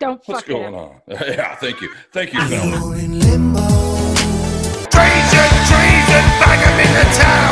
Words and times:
Don't 0.00 0.20
What's 0.26 0.40
fuck 0.40 0.48
it 0.50 0.52
going 0.52 0.74
up. 0.74 0.80
on? 0.80 1.00
yeah, 1.08 1.54
thank 1.56 1.80
you. 1.80 1.88
Thank 2.12 2.34
you, 2.34 2.40
Phil. 2.48 2.64
You're 2.68 2.96
in 2.96 3.18
limbo. 3.20 3.60
Treason, 4.90 5.50
treason, 5.70 6.24
bang 6.40 6.60
'em 6.66 6.80
in 6.84 6.92
the 6.98 7.04
tower. 7.18 7.43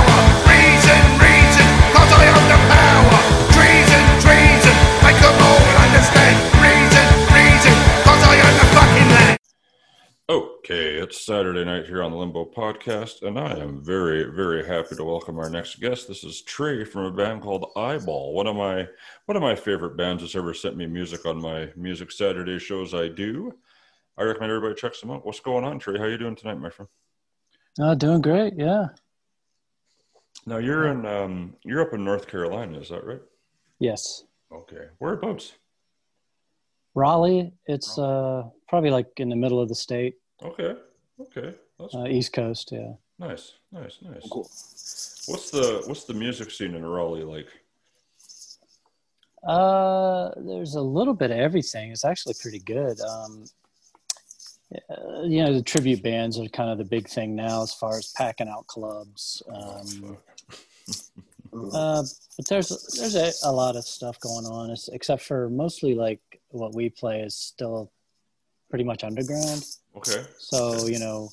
Okay, 10.72 10.94
it's 10.94 11.20
Saturday 11.20 11.66
night 11.66 11.84
here 11.84 12.02
on 12.02 12.10
the 12.12 12.16
Limbo 12.16 12.46
Podcast, 12.46 13.20
and 13.24 13.38
I 13.38 13.58
am 13.58 13.84
very, 13.84 14.34
very 14.34 14.66
happy 14.66 14.96
to 14.96 15.04
welcome 15.04 15.38
our 15.38 15.50
next 15.50 15.78
guest. 15.80 16.08
This 16.08 16.24
is 16.24 16.40
Trey 16.40 16.82
from 16.82 17.04
a 17.04 17.12
band 17.12 17.42
called 17.42 17.70
Eyeball, 17.76 18.32
one 18.32 18.46
of 18.46 18.56
my 18.56 18.88
one 19.26 19.36
of 19.36 19.42
my 19.42 19.54
favorite 19.54 19.98
bands 19.98 20.22
that's 20.22 20.34
ever 20.34 20.54
sent 20.54 20.78
me 20.78 20.86
music 20.86 21.26
on 21.26 21.42
my 21.42 21.68
Music 21.76 22.10
Saturday 22.10 22.58
shows. 22.58 22.94
I 22.94 23.08
do. 23.08 23.52
I 24.16 24.22
recommend 24.22 24.50
everybody 24.50 24.74
checks 24.74 25.02
them 25.02 25.10
out. 25.10 25.26
What's 25.26 25.40
going 25.40 25.62
on, 25.62 25.78
Trey? 25.78 25.98
How 25.98 26.06
you 26.06 26.16
doing 26.16 26.36
tonight, 26.36 26.54
my 26.54 26.70
friend? 26.70 26.88
Oh, 27.78 27.94
doing 27.94 28.22
great. 28.22 28.54
Yeah. 28.56 28.86
Now 30.46 30.56
you're 30.56 30.86
in 30.86 31.04
um, 31.04 31.54
you're 31.64 31.82
up 31.82 31.92
in 31.92 32.02
North 32.02 32.26
Carolina, 32.26 32.78
is 32.78 32.88
that 32.88 33.04
right? 33.04 33.20
Yes. 33.78 34.24
Okay, 34.50 34.86
whereabouts? 35.00 35.52
Raleigh. 36.94 37.52
It's 37.66 37.98
uh, 37.98 38.44
probably 38.68 38.88
like 38.88 39.08
in 39.18 39.28
the 39.28 39.36
middle 39.36 39.60
of 39.60 39.68
the 39.68 39.74
state, 39.74 40.14
Okay, 40.44 40.76
okay, 41.20 41.54
that's 41.78 41.94
uh, 41.94 42.06
East 42.06 42.32
Coast. 42.32 42.72
Yeah. 42.72 42.92
nice, 43.18 43.54
nice, 43.70 43.98
nice. 44.02 44.28
Cool. 44.30 44.42
What's 45.26 45.50
the 45.50 45.82
what's 45.86 46.04
the 46.04 46.14
music 46.14 46.50
scene 46.50 46.74
in 46.74 46.84
Raleigh 46.84 47.24
like? 47.24 47.48
Uh, 49.46 50.30
there's 50.36 50.74
a 50.74 50.80
little 50.80 51.14
bit 51.14 51.30
of 51.30 51.38
everything. 51.38 51.90
It's 51.90 52.04
actually 52.04 52.34
pretty 52.40 52.60
good. 52.60 53.00
Um, 53.00 53.44
uh, 54.88 55.22
you 55.22 55.42
know, 55.42 55.52
the 55.52 55.62
tribute 55.62 56.02
bands 56.02 56.38
are 56.38 56.48
kind 56.48 56.70
of 56.70 56.78
the 56.78 56.84
big 56.84 57.08
thing 57.08 57.34
now 57.34 57.62
as 57.62 57.74
far 57.74 57.98
as 57.98 58.12
packing 58.16 58.48
out 58.48 58.66
clubs. 58.66 59.42
Um, 59.52 60.16
uh, 61.72 62.02
but 62.36 62.48
there's 62.48 62.68
there's 62.98 63.14
a, 63.14 63.32
a 63.48 63.52
lot 63.52 63.76
of 63.76 63.84
stuff 63.84 64.18
going 64.20 64.46
on, 64.46 64.70
it's, 64.70 64.88
except 64.88 65.22
for 65.22 65.50
mostly 65.50 65.94
like 65.94 66.20
what 66.48 66.74
we 66.74 66.88
play 66.88 67.20
is 67.20 67.36
still 67.36 67.92
pretty 68.70 68.84
much 68.84 69.04
underground. 69.04 69.64
Okay, 69.96 70.24
So, 70.38 70.86
you 70.86 70.98
know, 70.98 71.30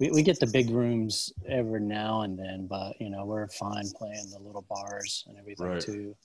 we, 0.00 0.10
we 0.10 0.22
get 0.22 0.40
the 0.40 0.46
big 0.46 0.70
rooms 0.70 1.32
every 1.48 1.80
now 1.80 2.22
and 2.22 2.38
then, 2.38 2.66
but, 2.66 3.00
you 3.00 3.10
know, 3.10 3.24
we're 3.24 3.48
fine 3.48 3.90
playing 3.96 4.30
the 4.30 4.38
little 4.38 4.64
bars 4.68 5.24
and 5.28 5.36
everything 5.38 5.66
Right. 5.66 5.84
too. 5.84 6.16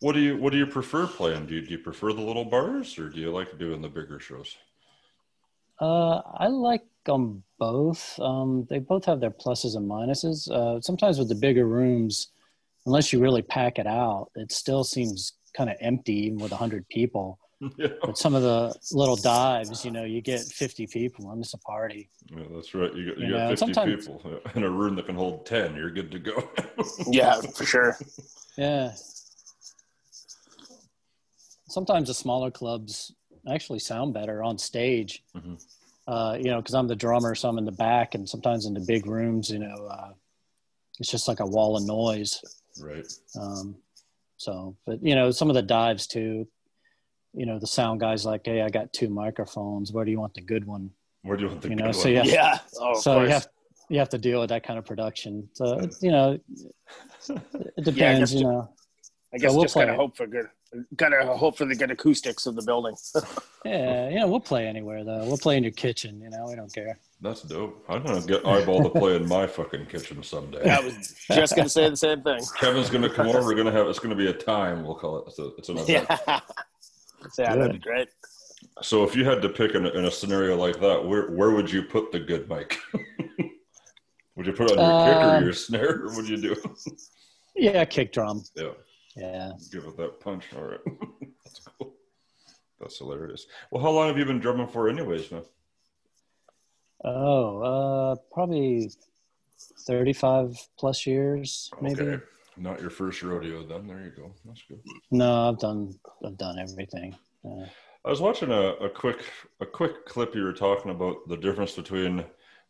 What 0.00 0.12
do 0.12 0.20
you 0.20 0.36
What 0.36 0.52
do 0.52 0.58
you 0.58 0.66
prefer 0.66 1.06
playing? 1.06 1.46
Do 1.46 1.54
you, 1.54 1.62
do 1.62 1.70
you 1.72 1.78
prefer 1.78 2.12
the 2.12 2.22
little 2.22 2.44
bars, 2.44 2.98
or 2.98 3.08
do 3.10 3.20
you 3.20 3.30
like 3.30 3.58
doing 3.58 3.82
the 3.82 3.88
bigger 3.88 4.18
shows? 4.18 4.56
Uh, 5.80 6.20
I 6.34 6.48
like 6.48 6.82
them 7.06 7.42
both. 7.58 8.18
Um, 8.20 8.66
they 8.68 8.78
both 8.78 9.04
have 9.06 9.20
their 9.20 9.30
pluses 9.30 9.76
and 9.76 9.90
minuses. 9.90 10.50
Uh, 10.50 10.80
sometimes 10.80 11.18
with 11.18 11.28
the 11.28 11.34
bigger 11.34 11.66
rooms, 11.66 12.28
unless 12.86 13.12
you 13.12 13.20
really 13.20 13.42
pack 13.42 13.78
it 13.78 13.86
out, 13.86 14.30
it 14.36 14.52
still 14.52 14.84
seems 14.84 15.34
kind 15.56 15.70
of 15.70 15.76
empty, 15.80 16.26
even 16.26 16.38
with 16.38 16.50
100 16.52 16.88
people. 16.88 17.38
Yeah, 17.76 17.88
But 18.02 18.16
some 18.18 18.34
of 18.34 18.42
the 18.42 18.74
little 18.92 19.16
dives, 19.16 19.84
you 19.84 19.90
know, 19.90 20.04
you 20.04 20.20
get 20.20 20.40
50 20.40 20.86
people 20.86 21.30
and 21.30 21.40
it's 21.42 21.54
a 21.54 21.58
party. 21.58 22.08
Yeah, 22.30 22.44
that's 22.54 22.74
right. 22.74 22.92
You 22.94 23.06
got 23.10 23.18
you, 23.18 23.26
You 23.26 23.32
got 23.34 23.50
fifty 23.50 23.56
sometimes- 23.74 24.06
people 24.06 24.40
in 24.54 24.64
a 24.64 24.70
room 24.70 24.94
that 24.96 25.06
can 25.06 25.14
hold 25.16 25.44
ten. 25.46 25.74
You're 25.74 25.90
good 25.90 26.10
to 26.12 26.18
go. 26.18 26.48
Yeah, 27.08 27.40
for 27.40 27.64
sure. 27.66 27.96
Yeah. 28.56 28.92
Sometimes 31.68 32.08
the 32.08 32.14
smaller 32.14 32.50
clubs 32.50 33.12
actually 33.48 33.78
sound 33.78 34.12
better 34.14 34.42
on 34.42 34.58
stage. 34.58 35.22
Mhm. 35.36 35.62
Uh, 36.08 36.36
you 36.38 36.50
know, 36.50 36.56
because 36.60 36.74
I'm 36.74 36.88
the 36.88 36.96
drummer, 36.96 37.34
so 37.34 37.48
I'm 37.48 37.58
in 37.58 37.64
the 37.64 37.70
back, 37.72 38.14
and 38.14 38.28
sometimes 38.28 38.66
in 38.66 38.74
the 38.74 38.80
big 38.80 39.06
rooms, 39.06 39.50
you 39.50 39.60
know, 39.60 39.86
uh, 39.88 40.12
it's 40.98 41.10
just 41.10 41.28
like 41.28 41.40
a 41.40 41.46
wall 41.46 41.76
of 41.76 41.84
noise. 41.84 42.40
right. 42.80 43.06
Um, 43.40 43.76
so, 44.36 44.76
but 44.86 45.02
you 45.04 45.14
know, 45.14 45.30
some 45.30 45.48
of 45.50 45.54
the 45.54 45.62
dives 45.62 46.06
too. 46.06 46.48
You 47.32 47.46
know, 47.46 47.58
the 47.58 47.66
sound 47.66 48.00
guys 48.00 48.24
like, 48.26 48.42
hey, 48.44 48.62
I 48.62 48.68
got 48.68 48.92
two 48.92 49.08
microphones. 49.08 49.92
Where 49.92 50.04
do 50.04 50.10
you 50.10 50.18
want 50.20 50.34
the 50.34 50.40
good 50.40 50.64
one? 50.66 50.90
Where 51.22 51.36
do 51.36 51.44
you 51.44 51.48
want 51.48 51.62
the 51.62 51.68
You 51.70 51.76
good 51.76 51.84
know, 51.84 51.92
so 51.92 52.04
one? 52.12 52.12
yeah. 52.14 52.24
Yeah. 52.24 52.58
Oh, 52.80 52.90
of 52.92 52.96
so 52.98 53.14
course. 53.14 53.26
you 53.28 53.32
have 53.34 53.46
you 53.88 53.98
have 53.98 54.08
to 54.10 54.18
deal 54.18 54.40
with 54.40 54.48
that 54.50 54.62
kind 54.62 54.78
of 54.78 54.84
production. 54.84 55.48
So 55.52 55.88
you 56.00 56.10
know, 56.10 56.38
it 57.28 57.84
depends. 57.84 57.94
guess 58.20 58.32
you 58.32 58.40
ju- 58.40 58.44
know. 58.46 58.68
I 59.32 59.38
guess 59.38 59.52
we'll 59.52 59.62
just 59.62 59.74
gotta 59.74 59.92
it. 59.92 59.96
hope 59.96 60.16
for 60.16 60.26
good. 60.26 60.46
Gotta 60.96 61.24
hope 61.26 61.56
for 61.58 61.64
the 61.66 61.74
good 61.74 61.90
acoustics 61.90 62.46
of 62.46 62.54
the 62.56 62.62
building. 62.62 62.94
Yeah, 63.62 64.08
you 64.08 64.14
know, 64.20 64.26
we'll 64.26 64.40
play 64.40 64.66
anywhere 64.66 65.04
though. 65.04 65.22
We'll 65.26 65.36
play 65.36 65.58
in 65.58 65.62
your 65.62 65.72
kitchen. 65.72 66.18
You 66.22 66.30
know, 66.30 66.46
we 66.48 66.54
don't 66.56 66.72
care. 66.72 66.98
That's 67.20 67.42
dope. 67.42 67.84
I'm 67.90 68.02
gonna 68.02 68.22
get 68.26 68.46
eyeball 68.46 68.82
to 68.84 68.88
play 68.98 69.16
in 69.16 69.28
my 69.28 69.46
fucking 69.46 69.84
kitchen 69.86 70.22
someday. 70.22 70.66
I 70.70 70.80
was 70.80 71.14
just 71.30 71.54
gonna 71.54 71.68
say 71.68 71.90
the 71.90 71.96
same 71.96 72.22
thing. 72.22 72.40
Kevin's 72.58 72.88
gonna 72.88 73.10
come 73.10 73.26
over. 73.28 73.42
We're 73.44 73.54
gonna 73.56 73.70
have. 73.70 73.86
It's 73.88 73.98
gonna 73.98 74.14
be 74.14 74.28
a 74.28 74.32
time. 74.32 74.82
We'll 74.82 74.94
call 74.94 75.18
it. 75.18 75.24
It's, 75.28 75.38
a, 75.38 75.48
it's 75.58 75.68
an 75.68 75.76
event. 75.80 76.06
Yeah. 76.26 76.40
Yeah, 77.38 77.54
that'd 77.56 77.72
be 77.72 77.78
great. 77.78 78.08
So 78.82 79.04
if 79.04 79.14
you 79.16 79.24
had 79.24 79.42
to 79.42 79.48
pick 79.48 79.74
in 79.74 79.86
a, 79.86 79.90
in 79.90 80.04
a 80.06 80.10
scenario 80.10 80.56
like 80.56 80.80
that, 80.80 81.04
where 81.04 81.30
where 81.30 81.50
would 81.50 81.70
you 81.70 81.82
put 81.82 82.12
the 82.12 82.20
good 82.20 82.48
mic? 82.48 82.78
would 84.36 84.46
you 84.46 84.52
put 84.52 84.70
it 84.70 84.78
on 84.78 84.84
your 84.84 85.04
kick 85.04 85.24
or 85.24 85.36
Um, 85.36 85.42
your 85.44 85.52
snare, 85.52 86.02
or 86.04 86.14
would 86.16 86.28
you 86.28 86.36
do? 86.36 86.56
Yeah, 87.56 87.84
kick 87.84 88.12
drum. 88.12 88.42
yeah, 88.56 88.72
Yeah. 89.16 89.52
give 89.72 89.84
it 89.84 89.96
that 89.96 90.20
punch. 90.20 90.44
All 90.56 90.62
right, 90.62 90.80
that's 91.44 91.60
cool. 91.78 91.94
That's 92.80 92.98
hilarious. 92.98 93.46
Well, 93.70 93.82
how 93.82 93.90
long 93.90 94.08
have 94.08 94.16
you 94.18 94.24
been 94.24 94.40
drumming 94.40 94.68
for, 94.68 94.88
anyways, 94.88 95.30
man? 95.30 95.42
Oh, 97.04 97.58
uh, 98.12 98.16
probably 98.32 98.90
thirty-five 99.86 100.56
plus 100.78 101.06
years, 101.06 101.70
maybe. 101.80 102.00
Okay, 102.02 102.24
not 102.56 102.80
your 102.80 102.90
first 102.90 103.22
rodeo, 103.22 103.66
then. 103.66 103.86
There 103.86 104.00
you 104.00 104.10
go. 104.10 104.34
That's 104.44 104.62
good. 104.68 104.80
No, 105.10 105.48
I've 105.48 105.58
done 105.58 105.94
I've 106.24 106.36
done 106.36 106.58
everything. 106.58 107.16
Uh, 107.44 107.66
I 108.04 108.10
was 108.10 108.20
watching 108.20 108.50
a, 108.50 108.74
a 108.74 108.88
quick 108.88 109.24
a 109.60 109.66
quick 109.66 110.06
clip. 110.06 110.34
You 110.34 110.44
were 110.44 110.52
talking 110.52 110.90
about 110.90 111.28
the 111.28 111.36
difference 111.36 111.72
between 111.72 112.24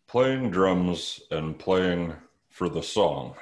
playing 0.08 0.50
drums 0.50 1.20
and 1.30 1.58
playing 1.58 2.14
for 2.48 2.68
the 2.68 2.82
song, 2.82 3.34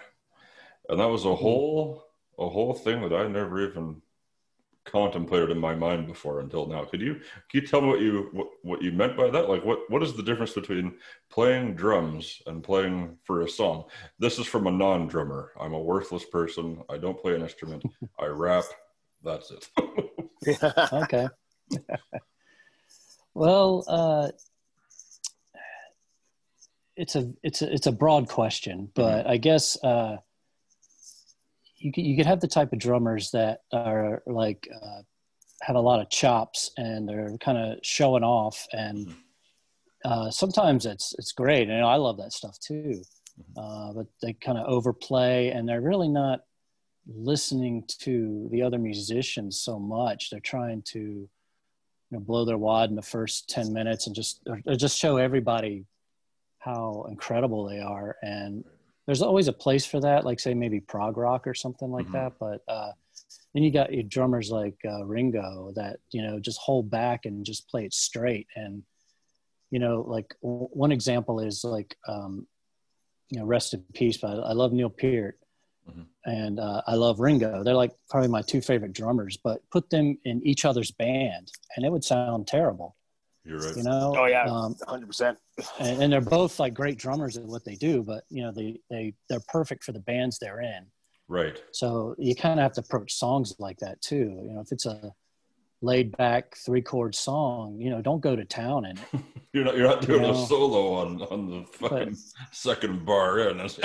and 0.88 1.00
that 1.00 1.08
was 1.08 1.24
a 1.24 1.34
whole 1.34 2.04
a 2.38 2.48
whole 2.48 2.74
thing 2.74 3.02
that 3.02 3.14
I 3.14 3.26
never 3.26 3.68
even 3.68 4.00
contemplated 4.90 5.50
in 5.50 5.58
my 5.58 5.74
mind 5.74 6.06
before 6.06 6.40
until 6.40 6.66
now. 6.66 6.84
Could 6.84 7.00
you 7.00 7.14
can 7.50 7.60
you 7.60 7.66
tell 7.66 7.80
me 7.80 7.88
what 7.88 8.00
you 8.00 8.28
what, 8.32 8.48
what 8.62 8.82
you 8.82 8.92
meant 8.92 9.16
by 9.16 9.30
that? 9.30 9.48
Like 9.48 9.64
what 9.64 9.90
what 9.90 10.02
is 10.02 10.14
the 10.14 10.22
difference 10.22 10.52
between 10.52 10.96
playing 11.30 11.74
drums 11.74 12.42
and 12.46 12.62
playing 12.62 13.16
for 13.24 13.42
a 13.42 13.48
song? 13.48 13.84
This 14.18 14.38
is 14.38 14.46
from 14.46 14.66
a 14.66 14.70
non-drummer. 14.70 15.52
I'm 15.60 15.74
a 15.74 15.80
worthless 15.80 16.24
person. 16.24 16.82
I 16.88 16.98
don't 16.98 17.20
play 17.20 17.34
an 17.34 17.42
instrument. 17.42 17.84
I 18.18 18.26
rap. 18.26 18.64
That's 19.22 19.50
it. 19.50 19.68
okay. 20.92 21.28
well, 23.34 23.84
uh, 23.88 24.28
it's 26.96 27.14
a 27.14 27.32
it's 27.42 27.62
a 27.62 27.72
it's 27.72 27.86
a 27.86 27.92
broad 27.92 28.28
question, 28.28 28.90
but 28.94 29.26
I 29.26 29.36
guess 29.36 29.82
uh, 29.84 30.16
you 31.78 31.92
could, 31.92 32.04
you 32.04 32.16
could 32.16 32.26
have 32.26 32.40
the 32.40 32.48
type 32.48 32.72
of 32.72 32.78
drummers 32.78 33.30
that 33.30 33.60
are 33.72 34.22
like 34.26 34.68
uh, 34.74 35.02
have 35.62 35.76
a 35.76 35.80
lot 35.80 36.00
of 36.00 36.10
chops 36.10 36.70
and 36.76 37.08
they're 37.08 37.36
kind 37.38 37.58
of 37.58 37.78
showing 37.82 38.24
off, 38.24 38.66
and 38.72 39.14
uh, 40.04 40.30
sometimes 40.30 40.86
it's 40.86 41.14
it's 41.18 41.32
great, 41.32 41.68
and 41.68 41.84
I 41.84 41.96
love 41.96 42.18
that 42.18 42.32
stuff 42.32 42.58
too. 42.58 43.02
Uh, 43.56 43.92
but 43.92 44.06
they 44.20 44.32
kind 44.32 44.58
of 44.58 44.66
overplay, 44.66 45.50
and 45.50 45.68
they're 45.68 45.80
really 45.80 46.08
not 46.08 46.40
listening 47.06 47.84
to 47.86 48.48
the 48.50 48.62
other 48.62 48.78
musicians 48.78 49.62
so 49.62 49.78
much. 49.78 50.30
They're 50.30 50.40
trying 50.40 50.82
to, 50.88 50.98
you 50.98 51.30
know, 52.10 52.20
blow 52.20 52.44
their 52.44 52.58
wad 52.58 52.90
in 52.90 52.96
the 52.96 53.02
first 53.02 53.48
ten 53.48 53.72
minutes 53.72 54.06
and 54.06 54.16
just 54.16 54.40
or, 54.46 54.60
or 54.66 54.74
just 54.74 54.98
show 54.98 55.16
everybody 55.16 55.86
how 56.58 57.06
incredible 57.08 57.68
they 57.68 57.78
are. 57.80 58.16
And 58.22 58.64
there's 59.08 59.22
always 59.22 59.48
a 59.48 59.52
place 59.54 59.86
for 59.86 60.00
that, 60.00 60.26
like 60.26 60.38
say 60.38 60.52
maybe 60.52 60.80
prog 60.80 61.16
rock 61.16 61.46
or 61.46 61.54
something 61.54 61.90
like 61.90 62.06
Mhm. 62.08 62.12
that. 62.12 62.32
But 62.38 62.62
uh, 62.68 62.92
then 63.54 63.62
you 63.62 63.70
got 63.70 63.90
your 63.90 64.02
drummers 64.02 64.50
like 64.50 64.76
uh, 64.84 65.02
Ringo 65.06 65.72
that 65.76 66.00
you 66.10 66.20
know 66.20 66.38
just 66.38 66.58
hold 66.58 66.90
back 66.90 67.24
and 67.24 67.42
just 67.42 67.68
play 67.70 67.86
it 67.86 67.94
straight. 67.94 68.46
And 68.54 68.82
you 69.70 69.78
know, 69.78 70.02
like 70.06 70.36
w- 70.42 70.68
one 70.72 70.92
example 70.92 71.40
is 71.40 71.64
like, 71.64 71.96
um, 72.06 72.46
you 73.30 73.38
know, 73.38 73.46
rest 73.46 73.72
in 73.72 73.82
peace. 73.94 74.18
But 74.18 74.40
I 74.40 74.52
love 74.52 74.74
Neil 74.74 74.90
Peart 74.90 75.38
and 76.26 76.60
uh, 76.60 76.82
I 76.86 76.94
love 76.96 77.18
Ringo. 77.18 77.64
They're 77.64 77.72
like 77.74 77.94
probably 78.10 78.28
my 78.28 78.42
two 78.42 78.60
favorite 78.60 78.92
drummers. 78.92 79.38
But 79.42 79.62
put 79.70 79.88
them 79.88 80.18
in 80.26 80.46
each 80.46 80.66
other's 80.66 80.90
band, 80.90 81.50
and 81.74 81.86
it 81.86 81.90
would 81.90 82.04
sound 82.04 82.46
terrible. 82.46 82.94
You're 83.48 83.58
right. 83.60 83.76
You 83.76 83.82
know? 83.82 84.14
Oh 84.16 84.26
yeah, 84.26 84.44
Um, 84.44 84.76
hundred 84.86 85.06
percent. 85.06 85.38
and, 85.80 86.02
and 86.02 86.12
they're 86.12 86.20
both 86.20 86.58
like 86.60 86.74
great 86.74 86.98
drummers 86.98 87.36
at 87.36 87.44
what 87.44 87.64
they 87.64 87.74
do. 87.76 88.02
But 88.02 88.24
you 88.28 88.42
know, 88.42 88.52
they 88.52 88.80
they 88.90 89.14
they're 89.28 89.40
perfect 89.48 89.84
for 89.84 89.92
the 89.92 90.00
bands 90.00 90.38
they're 90.38 90.60
in. 90.60 90.86
Right. 91.28 91.60
So 91.72 92.14
you 92.18 92.34
kind 92.34 92.58
of 92.60 92.62
have 92.64 92.72
to 92.74 92.80
approach 92.80 93.12
songs 93.14 93.54
like 93.58 93.78
that 93.78 94.00
too. 94.02 94.42
You 94.46 94.52
know, 94.54 94.60
if 94.60 94.70
it's 94.72 94.86
a 94.86 95.12
laid 95.80 96.16
back 96.16 96.56
three 96.66 96.82
chord 96.82 97.14
song. 97.14 97.78
You 97.80 97.90
know, 97.90 98.02
don't 98.02 98.20
go 98.20 98.34
to 98.34 98.44
town 98.44 98.84
in 98.84 98.98
it. 98.98 99.20
You're 99.52 99.64
not 99.64 99.76
you're 99.76 99.86
not 99.88 100.02
doing 100.02 100.22
No. 100.22 100.30
a 100.32 100.46
solo 100.46 100.94
on 100.94 101.22
on 101.22 101.50
the 101.50 101.64
fucking 101.78 102.16
second 102.52 103.06
bar 103.06 103.38
in. 103.48 103.68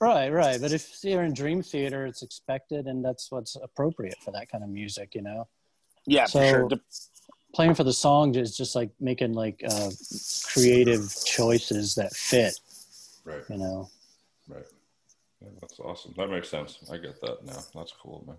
Right, 0.00 0.28
right. 0.30 0.60
But 0.60 0.72
if 0.72 0.98
you're 1.02 1.22
in 1.24 1.32
Dream 1.34 1.62
Theater, 1.62 2.06
it's 2.06 2.22
expected, 2.22 2.86
and 2.86 3.04
that's 3.04 3.30
what's 3.32 3.56
appropriate 3.56 4.16
for 4.24 4.30
that 4.32 4.48
kind 4.50 4.62
of 4.62 4.70
music. 4.70 5.14
You 5.14 5.22
know, 5.22 5.48
Yeah, 6.06 6.26
So- 6.26 6.38
for 6.40 6.48
sure. 6.48 6.68
Playing 7.54 7.74
for 7.74 7.84
the 7.84 7.92
song 7.92 8.34
is 8.34 8.56
just 8.56 8.74
like 8.74 8.90
making 9.00 9.34
like 9.34 9.62
uh, 9.68 9.90
creative 10.52 11.14
choices 11.24 11.94
that 11.96 12.12
fit. 12.14 12.58
right, 13.24 13.42
You 13.48 13.58
know. 13.58 13.90
right. 14.48 14.64
Yeah, 15.40 15.48
that's 15.60 15.80
awesome. 15.80 16.14
That 16.16 16.28
makes 16.30 16.48
sense. 16.48 16.78
I 16.90 16.96
get 16.96 17.20
that 17.20 17.44
now. 17.44 17.58
That's 17.74 17.92
cool, 18.00 18.24
man. 18.26 18.36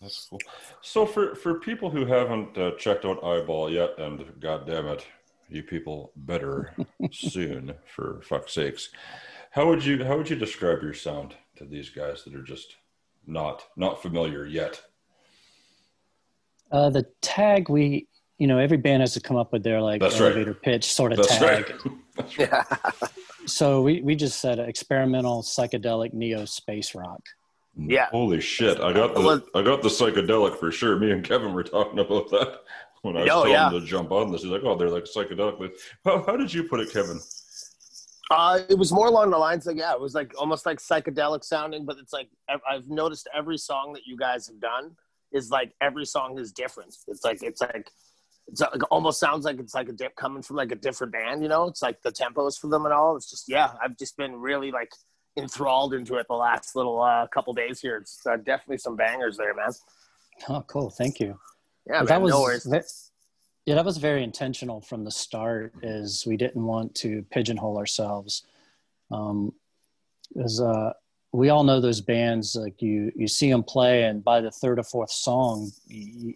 That's 0.00 0.26
cool. 0.28 0.40
So 0.82 1.06
for 1.06 1.34
for 1.34 1.60
people 1.60 1.90
who 1.90 2.04
haven't 2.04 2.58
uh, 2.58 2.72
checked 2.72 3.04
out 3.04 3.24
Eyeball 3.24 3.70
yet, 3.70 3.98
and 3.98 4.24
God 4.40 4.66
damn 4.66 4.86
it, 4.88 5.06
you 5.48 5.62
people 5.62 6.12
better 6.16 6.74
soon 7.12 7.74
for 7.86 8.20
fuck's 8.22 8.54
sakes. 8.54 8.90
How 9.52 9.66
would 9.68 9.84
you 9.84 10.04
how 10.04 10.16
would 10.16 10.28
you 10.28 10.36
describe 10.36 10.82
your 10.82 10.94
sound 10.94 11.34
to 11.56 11.64
these 11.64 11.90
guys 11.90 12.24
that 12.24 12.34
are 12.34 12.42
just 12.42 12.76
not 13.26 13.64
not 13.76 14.02
familiar 14.02 14.44
yet? 14.44 14.82
Uh, 16.72 16.88
the 16.88 17.06
tag 17.20 17.68
we, 17.68 18.08
you 18.38 18.46
know, 18.46 18.58
every 18.58 18.76
band 18.76 19.00
has 19.02 19.14
to 19.14 19.20
come 19.20 19.36
up 19.36 19.52
with 19.52 19.62
their 19.62 19.80
like 19.80 20.00
That's 20.00 20.18
right. 20.20 20.26
elevator 20.32 20.54
pitch 20.54 20.92
sort 20.92 21.12
of 21.12 21.18
That's 21.18 21.36
tag. 21.38 21.70
right. 21.70 21.92
That's 22.16 22.38
right. 22.38 23.10
So 23.44 23.82
we, 23.82 24.00
we 24.02 24.14
just 24.14 24.38
said 24.40 24.60
experimental 24.60 25.42
psychedelic 25.42 26.12
neo 26.12 26.44
space 26.44 26.94
rock. 26.94 27.20
Yeah. 27.76 28.06
Holy 28.12 28.40
shit! 28.40 28.78
I 28.80 28.92
got 28.92 29.14
the 29.14 29.42
I 29.52 29.62
got 29.62 29.82
the 29.82 29.88
psychedelic 29.88 30.60
for 30.60 30.70
sure. 30.70 30.96
Me 30.96 31.10
and 31.10 31.24
Kevin 31.24 31.52
were 31.52 31.64
talking 31.64 31.98
about 31.98 32.30
that 32.30 32.60
when 33.02 33.16
I 33.16 33.22
was 33.22 33.30
Oh, 33.30 33.34
telling 33.42 33.50
yeah. 33.50 33.68
him 33.68 33.80
to 33.80 33.84
jump 33.86 34.12
on 34.12 34.30
this. 34.30 34.42
He's 34.42 34.50
like, 34.52 34.62
"Oh, 34.62 34.76
they're 34.76 34.90
like 34.90 35.06
psychedelic." 35.12 35.72
How, 36.04 36.22
how 36.24 36.36
did 36.36 36.54
you 36.54 36.64
put 36.68 36.78
it, 36.78 36.92
Kevin? 36.92 37.18
Uh, 38.30 38.60
it 38.68 38.78
was 38.78 38.92
more 38.92 39.08
along 39.08 39.30
the 39.30 39.38
lines 39.38 39.66
like 39.66 39.76
yeah, 39.76 39.92
it 39.92 40.00
was 40.00 40.14
like 40.14 40.32
almost 40.38 40.64
like 40.64 40.78
psychedelic 40.78 41.42
sounding, 41.42 41.84
but 41.84 41.96
it's 41.98 42.12
like 42.12 42.28
I've- 42.48 42.62
I've 42.70 42.88
noticed 42.88 43.28
every 43.34 43.58
song 43.58 43.92
that 43.94 44.02
you 44.06 44.16
guys 44.16 44.46
have 44.46 44.60
done 44.60 44.92
is 45.32 45.50
like 45.50 45.72
every 45.80 46.04
song 46.06 46.38
is 46.38 46.52
different. 46.52 46.94
It's 47.08 47.24
like 47.24 47.42
it's 47.42 47.60
like 47.60 47.90
it's 48.52 48.60
like 48.60 48.82
almost 48.90 49.18
sounds 49.18 49.46
like 49.46 49.58
it's 49.58 49.74
like 49.74 49.88
a 49.88 49.92
dip 49.92 50.14
coming 50.14 50.42
from 50.42 50.56
like 50.56 50.70
a 50.70 50.76
different 50.76 51.12
band. 51.12 51.42
You 51.42 51.48
know, 51.48 51.66
it's 51.66 51.80
like 51.80 52.02
the 52.02 52.12
tempos 52.12 52.60
for 52.60 52.68
them 52.68 52.84
and 52.84 52.92
all. 52.92 53.16
It's 53.16 53.30
just 53.30 53.48
yeah, 53.48 53.72
I've 53.82 53.96
just 53.96 54.16
been 54.18 54.36
really 54.36 54.70
like 54.70 54.92
enthralled 55.38 55.94
into 55.94 56.16
it 56.16 56.26
the 56.28 56.34
last 56.34 56.76
little 56.76 57.00
uh, 57.00 57.26
couple 57.28 57.54
days 57.54 57.80
here. 57.80 57.96
It's 57.96 58.20
uh, 58.26 58.36
definitely 58.36 58.76
some 58.76 58.94
bangers 58.94 59.38
there, 59.38 59.54
man. 59.54 59.70
Oh, 60.50 60.62
cool. 60.66 60.90
Thank 60.90 61.18
you. 61.18 61.38
Yeah, 61.86 61.98
man, 62.00 62.06
that 62.06 62.22
was 62.22 62.66
no 62.66 62.78
ve- 62.78 62.84
yeah, 63.64 63.76
that 63.76 63.84
was 63.86 63.96
very 63.96 64.22
intentional 64.22 64.82
from 64.82 65.02
the 65.02 65.10
start. 65.10 65.72
Is 65.82 66.26
we 66.26 66.36
didn't 66.36 66.62
want 66.62 66.94
to 66.96 67.24
pigeonhole 67.30 67.78
ourselves. 67.78 68.44
Um, 69.10 69.54
is 70.36 70.60
uh, 70.60 70.92
we 71.32 71.48
all 71.48 71.64
know 71.64 71.80
those 71.80 72.02
bands 72.02 72.54
like 72.54 72.82
you 72.82 73.12
you 73.16 73.28
see 73.28 73.50
them 73.50 73.62
play, 73.62 74.04
and 74.04 74.22
by 74.22 74.42
the 74.42 74.50
third 74.50 74.78
or 74.78 74.82
fourth 74.82 75.10
song, 75.10 75.72
you, 75.86 76.34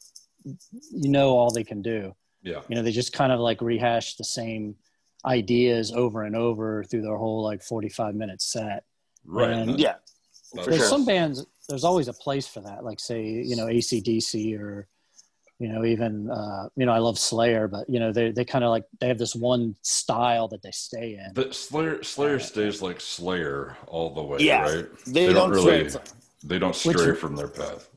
you 0.93 1.09
know 1.11 1.31
all 1.31 1.51
they 1.51 1.65
can 1.65 1.83
do. 1.83 2.15
Yeah, 2.43 2.61
You 2.69 2.77
know, 2.77 2.83
they 2.83 2.93
just 2.93 3.13
kind 3.13 3.33
of 3.33 3.41
like 3.41 3.61
rehash 3.61 4.15
the 4.17 4.25
same 4.25 4.77
ideas 5.25 5.91
over 5.93 6.23
and 6.25 6.37
over 6.37 6.85
through 6.85 7.03
their 7.03 7.17
whole 7.17 7.43
like 7.43 7.63
forty 7.63 7.89
five 7.89 8.15
minute 8.15 8.41
set. 8.41 8.85
right. 9.25 9.51
And- 9.51 9.79
Yeah, 9.81 9.97
there's 10.55 10.77
sure. 10.79 10.87
some 10.87 11.05
bands 11.05 11.45
there's 11.69 11.83
always 11.85 12.07
a 12.07 12.13
place 12.13 12.47
for 12.47 12.61
that 12.61 12.85
like 12.85 13.01
say 13.01 13.25
you 13.25 13.57
know 13.57 13.67
acdc 13.67 14.57
or 14.61 14.87
you 15.59 15.69
know 15.69 15.85
even 15.85 16.31
uh 16.31 16.69
you 16.77 16.87
know 16.87 16.93
i 16.93 16.99
love 16.99 17.19
slayer 17.19 17.67
but 17.67 17.91
you 17.91 17.99
know 17.99 18.13
they, 18.13 18.31
they 18.31 18.45
kind 18.45 18.63
of 18.63 18.71
like 18.71 18.85
they 19.01 19.09
have 19.09 19.19
this 19.19 19.35
one 19.35 19.75
style 19.83 20.47
that 20.47 20.63
they 20.63 20.71
stay 20.71 21.15
in 21.15 21.33
But 21.35 21.57
Slayer 21.57 22.05
Slayer 22.05 22.39
stays 22.39 22.81
like 22.81 23.01
Slayer 23.01 23.77
all 23.89 24.15
the 24.15 24.23
way, 24.23 24.39
Yeah. 24.41 24.63
right? 24.63 24.87
They, 25.07 25.27
They 25.27 25.33
don't 25.33 25.51
don't, 25.51 25.51
really- 25.51 25.89
trans- 25.91 26.15
They 26.45 26.59
don't 26.61 26.85
Which- 26.85 26.97
stray 26.99 27.17
from 27.17 27.35
their 27.35 27.49
path. 27.49 27.89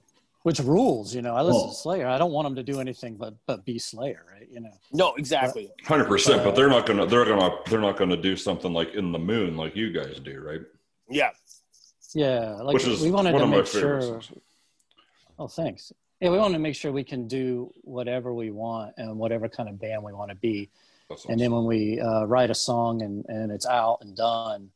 Which 0.44 0.60
rules 0.60 1.14
you 1.14 1.22
know 1.22 1.36
i 1.36 1.42
listen 1.42 1.62
Oh. 1.66 1.70
to 1.70 1.76
slayer 1.76 2.08
i 2.08 2.18
don't 2.18 2.32
want 2.32 2.46
them 2.46 2.56
to 2.56 2.64
do 2.64 2.80
anything 2.80 3.16
but 3.16 3.34
but 3.46 3.66
be 3.66 3.78
slayer 3.80 4.26
right 4.32 4.48
you 4.52 4.60
know 4.62 4.72
No, 4.92 5.14
exactly. 5.16 5.70
Hundred 5.86 6.08
percent, 6.08 6.42
Uh, 6.42 6.46
but 6.46 6.56
they're 6.56 6.70
not 6.70 6.86
gonna 6.86 7.06
they're 7.06 7.26
gonna 7.26 7.52
they're 7.70 7.82
not 7.82 7.98
gonna 7.98 8.18
do 8.18 8.36
something 8.36 8.74
like 8.74 8.94
in 8.96 9.12
the 9.12 9.20
moon 9.20 9.58
like 9.58 9.76
you 9.76 9.92
guys 9.92 10.20
do, 10.20 10.40
right? 10.40 10.62
Yeah, 11.10 11.30
yeah 12.14 12.56
like 12.62 12.74
Which 12.76 12.88
is 12.88 13.02
we 13.02 13.12
wanted 13.12 13.34
one 13.34 13.42
to 13.42 13.46
of 13.46 13.50
my 13.52 13.58
make 13.58 13.68
sure 13.68 14.02
songs. 14.02 14.32
oh 15.38 15.48
thanks 15.48 15.92
yeah 16.22 16.30
we 16.30 16.38
want 16.38 16.54
to 16.54 16.60
make 16.60 16.76
sure 16.76 16.92
we 16.92 17.04
can 17.04 17.28
do 17.28 17.72
whatever 17.84 18.34
we 18.34 18.50
want 18.52 18.94
and 18.98 19.18
whatever 19.18 19.48
kind 19.50 19.70
of 19.70 19.80
band 19.80 20.04
we 20.04 20.14
want 20.14 20.30
to 20.30 20.36
be 20.36 20.70
That's 21.10 21.26
and 21.26 21.40
then 21.40 21.52
when 21.52 21.66
we 21.66 22.00
uh, 22.00 22.24
write 22.26 22.50
a 22.50 22.56
song 22.56 23.02
and, 23.02 23.26
and 23.28 23.52
it's 23.52 23.66
out 23.68 23.98
and 24.02 24.16
done 24.16 24.70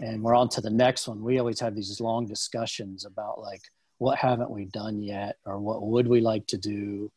and 0.00 0.22
we're 0.22 0.34
on 0.34 0.48
to 0.50 0.60
the 0.60 0.70
next 0.70 1.08
one 1.08 1.22
we 1.22 1.38
always 1.38 1.60
have 1.60 1.74
these 1.74 2.00
long 2.00 2.26
discussions 2.26 3.04
about 3.06 3.40
like 3.40 3.62
what 3.98 4.18
haven't 4.18 4.50
we 4.50 4.66
done 4.66 5.00
yet? 5.02 5.36
Or 5.44 5.58
what 5.58 5.82
would 5.82 6.06
we 6.08 6.20
like 6.20 6.46
to 6.48 6.58
do? 6.58 7.10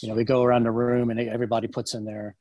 You 0.00 0.08
know 0.08 0.14
we 0.14 0.24
go 0.24 0.42
around 0.42 0.62
the 0.64 0.70
room 0.70 1.10
and 1.10 1.18
everybody 1.20 1.66
puts 1.66 1.94
in 1.94 2.04
their 2.04 2.36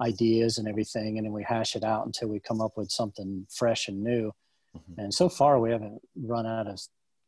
ideas 0.00 0.58
and 0.58 0.68
everything 0.68 1.18
and 1.18 1.26
then 1.26 1.32
we 1.32 1.42
hash 1.42 1.74
it 1.76 1.82
out 1.84 2.06
until 2.06 2.28
we 2.28 2.38
come 2.40 2.60
up 2.60 2.76
with 2.76 2.90
something 2.90 3.46
fresh 3.50 3.88
and 3.88 4.02
new. 4.02 4.32
Mhm. 4.76 4.98
and 4.98 5.14
so 5.14 5.28
far 5.28 5.58
we 5.60 5.70
haven't 5.70 6.00
run 6.16 6.46
out 6.46 6.66
of 6.66 6.78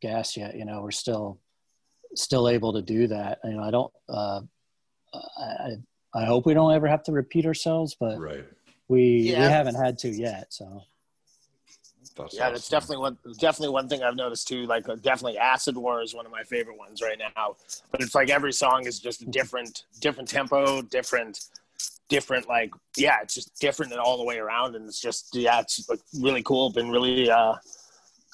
gas 0.01 0.35
yet. 0.37 0.55
You 0.55 0.65
know 0.65 0.81
we're 0.81 0.91
still 0.91 1.39
still 2.15 2.47
able 2.49 2.73
to 2.73 2.81
do 2.81 3.07
that. 3.07 3.39
You 3.43 3.51
know 3.57 3.63
i 3.63 3.71
don't 3.71 3.93
uh, 4.09 4.41
I, 5.13 5.75
I 6.13 6.25
hope 6.25 6.45
we 6.45 6.53
don't 6.53 6.73
ever 6.73 6.87
have 6.87 7.03
to 7.03 7.11
repeat 7.11 7.45
ourselves 7.45 7.95
but 7.99 8.17
right. 8.19 8.45
we 8.87 9.01
Yeah. 9.31 9.39
we 9.45 9.51
haven't 9.51 9.75
had 9.75 9.97
to 9.99 10.09
yet 10.09 10.53
so 10.53 10.81
That's 12.17 12.35
yeah, 12.35 12.49
that's 12.49 12.61
awesome. 12.61 12.75
definitely 12.75 12.97
one. 12.97 13.17
Definitely 13.39 13.73
one 13.73 13.87
thing 13.87 14.03
I've 14.03 14.15
noticed 14.15 14.47
too. 14.47 14.65
Like, 14.65 14.87
uh, 14.89 14.95
definitely, 14.95 15.37
Acid 15.37 15.77
War 15.77 16.01
is 16.01 16.13
one 16.13 16.25
of 16.25 16.31
my 16.31 16.43
favorite 16.43 16.77
ones 16.77 17.01
right 17.01 17.17
now. 17.17 17.55
But 17.91 18.01
it's 18.01 18.15
like 18.15 18.29
every 18.29 18.53
song 18.53 18.85
is 18.85 18.99
just 18.99 19.29
different, 19.31 19.83
different 20.01 20.27
tempo, 20.27 20.81
different, 20.81 21.39
different. 22.09 22.47
Like, 22.47 22.71
yeah, 22.95 23.17
it's 23.21 23.35
just 23.35 23.59
different 23.59 23.91
and 23.91 24.01
all 24.01 24.17
the 24.17 24.25
way 24.25 24.37
around, 24.37 24.75
and 24.75 24.87
it's 24.87 24.99
just 24.99 25.35
yeah, 25.35 25.59
it's 25.59 25.87
like 25.89 25.99
really 26.19 26.43
cool. 26.43 26.71
Been 26.71 26.89
really, 26.89 27.29
uh, 27.29 27.55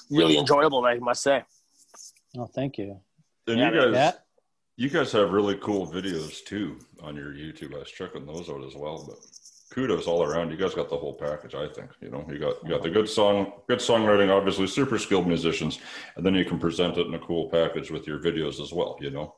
really 0.10 0.38
enjoyable. 0.38 0.86
I 0.86 0.96
must 0.96 1.24
say. 1.24 1.44
oh 2.38 2.48
thank 2.48 2.78
you 2.78 3.00
And 3.48 3.60
Yeah, 3.60 3.72
you 3.72 3.82
guys, 3.82 3.94
yeah 3.94 4.12
you 4.76 4.90
guys 4.90 5.12
have 5.12 5.32
really 5.32 5.56
cool 5.56 5.88
videos 5.88 6.44
too 6.44 6.80
on 7.02 7.16
your 7.16 7.32
YouTube. 7.32 7.76
I 7.76 7.80
was 7.80 7.92
checking 7.92 8.26
those 8.26 8.50
out 8.50 8.64
as 8.64 8.76
well. 8.76 9.06
But 9.08 9.20
kudos 9.74 10.06
all 10.08 10.24
around. 10.24 10.52
You 10.52 10.58
guys 10.58 10.74
got 10.74 10.90
the 10.90 10.98
whole 10.98 11.14
package. 11.16 11.56
I 11.56 11.68
think 11.68 11.90
you 12.02 12.10
know 12.10 12.26
you 12.30 12.38
got 12.40 12.56
you 12.64 12.70
got 12.70 12.84
the 12.84 12.90
good 12.90 13.10
song, 13.10 13.52
good 13.68 13.80
songwriting. 13.80 14.30
Obviously, 14.30 14.68
super 14.68 14.98
skilled 15.00 15.28
musicians, 15.28 15.80
and 16.16 16.26
then 16.26 16.36
you 16.36 16.46
can 16.46 16.60
present 16.60 16.98
it 16.98 17.08
in 17.08 17.14
a 17.16 17.20
cool 17.20 17.50
package 17.50 17.90
with 17.92 18.06
your 18.08 18.20
videos 18.20 18.62
as 18.62 18.72
well. 18.72 18.98
You 19.02 19.10
know. 19.12 19.36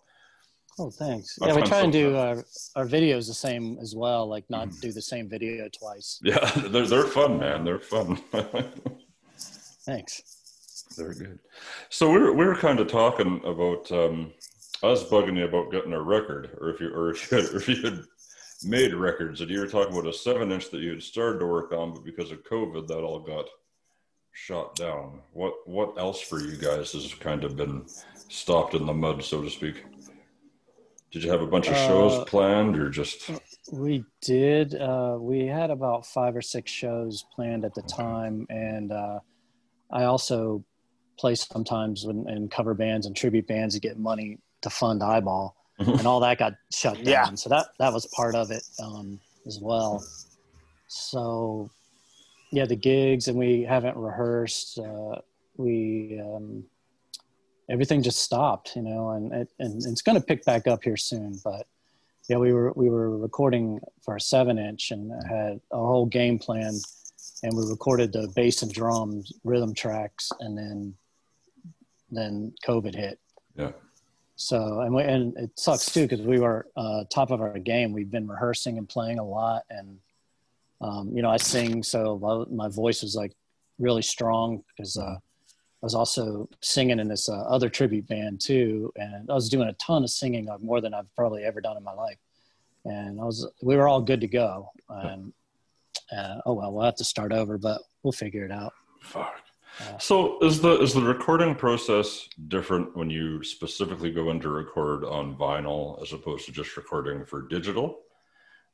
oh 0.77 0.89
thanks 0.91 1.37
I 1.41 1.47
yeah 1.47 1.55
we 1.55 1.61
try 1.61 1.81
and 1.87 1.93
do 1.93 2.17
our, 2.17 2.35
our 2.75 2.85
videos 2.85 3.27
the 3.27 3.39
same 3.47 3.77
as 3.85 3.95
well 3.95 4.27
like 4.35 4.43
not 4.49 4.67
Mhm. 4.67 4.81
do 4.81 4.91
the 4.91 5.01
same 5.13 5.29
video 5.35 5.69
twice 5.81 6.19
Yeah, 6.21 6.43
they're 6.71 6.85
they're 6.91 7.07
fun, 7.19 7.31
man. 7.39 7.63
They're 7.63 7.79
fun. 7.95 8.09
thanks 9.85 10.21
They're 10.97 11.13
good. 11.13 11.39
So 11.89 12.11
we're 12.11 12.31
we 12.33 12.45
were 12.45 12.55
kind 12.67 12.79
of 12.79 12.87
talking 12.87 13.41
about 13.45 13.89
um, 13.91 14.33
us 14.83 15.03
bugging 15.05 15.37
you 15.37 15.45
about 15.45 15.71
getting 15.71 15.93
a 15.93 16.01
record, 16.01 16.43
or 16.59 16.69
if 16.71 16.79
you 16.81 16.89
or 16.93 17.11
if 17.11 17.19
you 17.31 17.37
had, 17.37 17.45
or 17.53 17.57
if 17.61 17.67
you 17.69 17.81
had 17.81 17.99
made 18.63 18.93
records, 18.93 19.41
and 19.41 19.49
you 19.49 19.59
were 19.59 19.67
talking 19.67 19.93
about 19.93 20.07
a 20.07 20.13
seven 20.13 20.51
inch 20.51 20.69
that 20.71 20.81
you 20.81 20.91
had 20.91 21.03
started 21.03 21.39
to 21.39 21.45
work 21.45 21.71
on, 21.71 21.93
but 21.93 22.03
because 22.05 22.31
of 22.31 22.43
COVID, 22.43 22.87
that 22.87 22.99
all 22.99 23.19
got 23.19 23.45
shot 24.31 24.75
down. 24.75 25.21
What 25.33 25.53
what 25.65 25.97
else 25.97 26.21
for 26.21 26.39
you 26.39 26.57
guys 26.57 26.91
has 26.93 27.13
kind 27.13 27.43
of 27.43 27.55
been 27.55 27.85
stopped 28.27 28.73
in 28.73 28.85
the 28.85 28.93
mud, 28.93 29.23
so 29.23 29.41
to 29.41 29.49
speak? 29.49 29.83
Did 31.11 31.23
you 31.23 31.31
have 31.31 31.41
a 31.41 31.47
bunch 31.47 31.69
of 31.69 31.77
shows 31.77 32.17
Uh, 32.19 32.25
planned, 32.25 32.77
or 32.77 32.89
just 32.89 33.31
We 33.71 34.03
did. 34.21 34.75
Uh, 34.75 35.17
we 35.19 35.47
had 35.47 35.71
about 35.71 36.05
five 36.05 36.35
or 36.35 36.41
six 36.41 36.71
shows 36.71 37.25
planned 37.35 37.65
at 37.65 37.73
the 37.73 37.81
Okay. 37.81 37.95
time, 37.95 38.45
and 38.49 38.91
uh, 38.91 39.19
I 39.91 40.03
also 40.03 40.63
play 41.17 41.35
sometimes 41.35 42.03
in 42.03 42.49
cover 42.49 42.73
bands 42.73 43.05
and 43.05 43.15
tribute 43.15 43.47
bands 43.47 43.73
to 43.75 43.79
get 43.79 43.97
money 43.97 44.39
to 44.61 44.69
fund 44.69 45.01
Eyeball, 45.01 45.55
and 45.79 46.07
all 46.07 46.19
that 46.21 46.37
got 46.37 46.53
shut 46.71 46.95
down. 46.95 47.05
Yeah. 47.05 47.33
So 47.35 47.49
that 47.49 47.67
that 47.79 47.91
was 47.91 48.05
part 48.07 48.35
of 48.35 48.51
it 48.51 48.63
um, 48.81 49.19
as 49.45 49.59
well. 49.59 50.05
So 50.87 51.69
yeah, 52.51 52.65
the 52.65 52.75
gigs, 52.75 53.27
and 53.27 53.37
we 53.37 53.63
haven't 53.63 53.97
rehearsed. 53.97 54.79
Uh, 54.79 55.19
we 55.57 56.21
um, 56.23 56.63
everything 57.69 58.01
just 58.01 58.19
stopped, 58.19 58.75
you 58.75 58.81
know, 58.81 59.11
and 59.11 59.33
it, 59.33 59.49
and 59.59 59.83
it's 59.85 60.01
going 60.01 60.19
to 60.19 60.25
pick 60.25 60.45
back 60.45 60.67
up 60.67 60.83
here 60.83 60.97
soon, 60.97 61.39
but 61.43 61.67
yeah, 62.29 62.37
we 62.37 62.53
were 62.53 62.71
we 62.75 62.89
were 62.89 63.17
recording 63.17 63.79
for 64.03 64.15
a 64.15 64.21
seven 64.21 64.57
inch 64.57 64.91
and 64.91 65.11
had 65.29 65.59
a 65.71 65.77
whole 65.77 66.05
game 66.05 66.39
plan, 66.39 66.73
and 67.43 67.55
we 67.55 67.63
recorded 67.69 68.11
the 68.11 68.31
bass 68.35 68.61
and 68.61 68.73
drums, 68.73 69.31
rhythm 69.43 69.73
tracks, 69.73 70.31
and 70.39 70.57
then 70.57 70.93
then 72.11 72.53
COVID 72.65 72.95
hit. 72.95 73.19
yeah? 73.55 73.71
So 74.35 74.81
and 74.81 74.93
we, 74.93 75.03
and 75.03 75.35
it 75.37 75.51
sucks 75.57 75.85
too 75.85 76.07
because 76.07 76.21
we 76.21 76.39
were 76.39 76.67
uh, 76.75 77.05
top 77.09 77.31
of 77.31 77.41
our 77.41 77.57
game. 77.57 77.93
We've 77.93 78.11
been 78.11 78.27
rehearsing 78.27 78.77
and 78.77 78.87
playing 78.87 79.19
a 79.19 79.23
lot, 79.23 79.63
and 79.69 79.97
um, 80.81 81.11
you 81.15 81.21
know 81.21 81.29
I 81.29 81.37
sing, 81.37 81.83
so 81.83 82.47
my, 82.51 82.67
voice 82.67 83.01
was 83.01 83.15
like 83.15 83.31
really 83.79 84.01
strong 84.01 84.63
because 84.69 84.97
uh, 84.97 85.15
I 85.15 85.19
was 85.81 85.95
also 85.95 86.49
singing 86.61 86.99
in 86.99 87.07
this 87.07 87.29
uh, 87.29 87.43
other 87.43 87.69
tribute 87.69 88.07
band 88.07 88.41
too, 88.41 88.91
and 88.97 89.29
I 89.29 89.33
was 89.33 89.47
doing 89.49 89.69
a 89.69 89.73
ton 89.73 90.03
of 90.03 90.09
singing, 90.09 90.45
like 90.45 90.61
more 90.61 90.81
than 90.81 90.93
I've 90.93 91.13
probably 91.15 91.43
ever 91.43 91.61
done 91.61 91.77
in 91.77 91.83
my 91.83 91.93
life. 91.93 92.17
And 92.83 93.19
I 93.19 93.23
was, 93.23 93.47
we 93.63 93.75
were 93.75 93.87
all 93.87 94.01
good 94.01 94.21
to 94.21 94.27
go. 94.27 94.71
And 94.89 95.33
uh, 96.15 96.41
oh 96.45 96.53
well, 96.53 96.73
we'll 96.73 96.85
have 96.85 96.95
to 96.95 97.03
start 97.03 97.31
over, 97.31 97.57
but 97.57 97.81
we'll 98.03 98.11
figure 98.11 98.45
it 98.45 98.51
out. 98.51 98.73
Fuck. 99.01 99.44
So 99.99 100.39
is 100.41 100.61
the 100.61 100.81
is 100.81 100.93
the 100.93 101.01
recording 101.01 101.55
process 101.55 102.27
different 102.47 102.95
when 102.95 103.09
you 103.09 103.43
specifically 103.43 104.11
go 104.11 104.29
into 104.29 104.49
record 104.49 105.03
on 105.03 105.35
vinyl 105.35 106.01
as 106.01 106.13
opposed 106.13 106.45
to 106.45 106.51
just 106.51 106.77
recording 106.77 107.25
for 107.25 107.47
digital? 107.47 107.99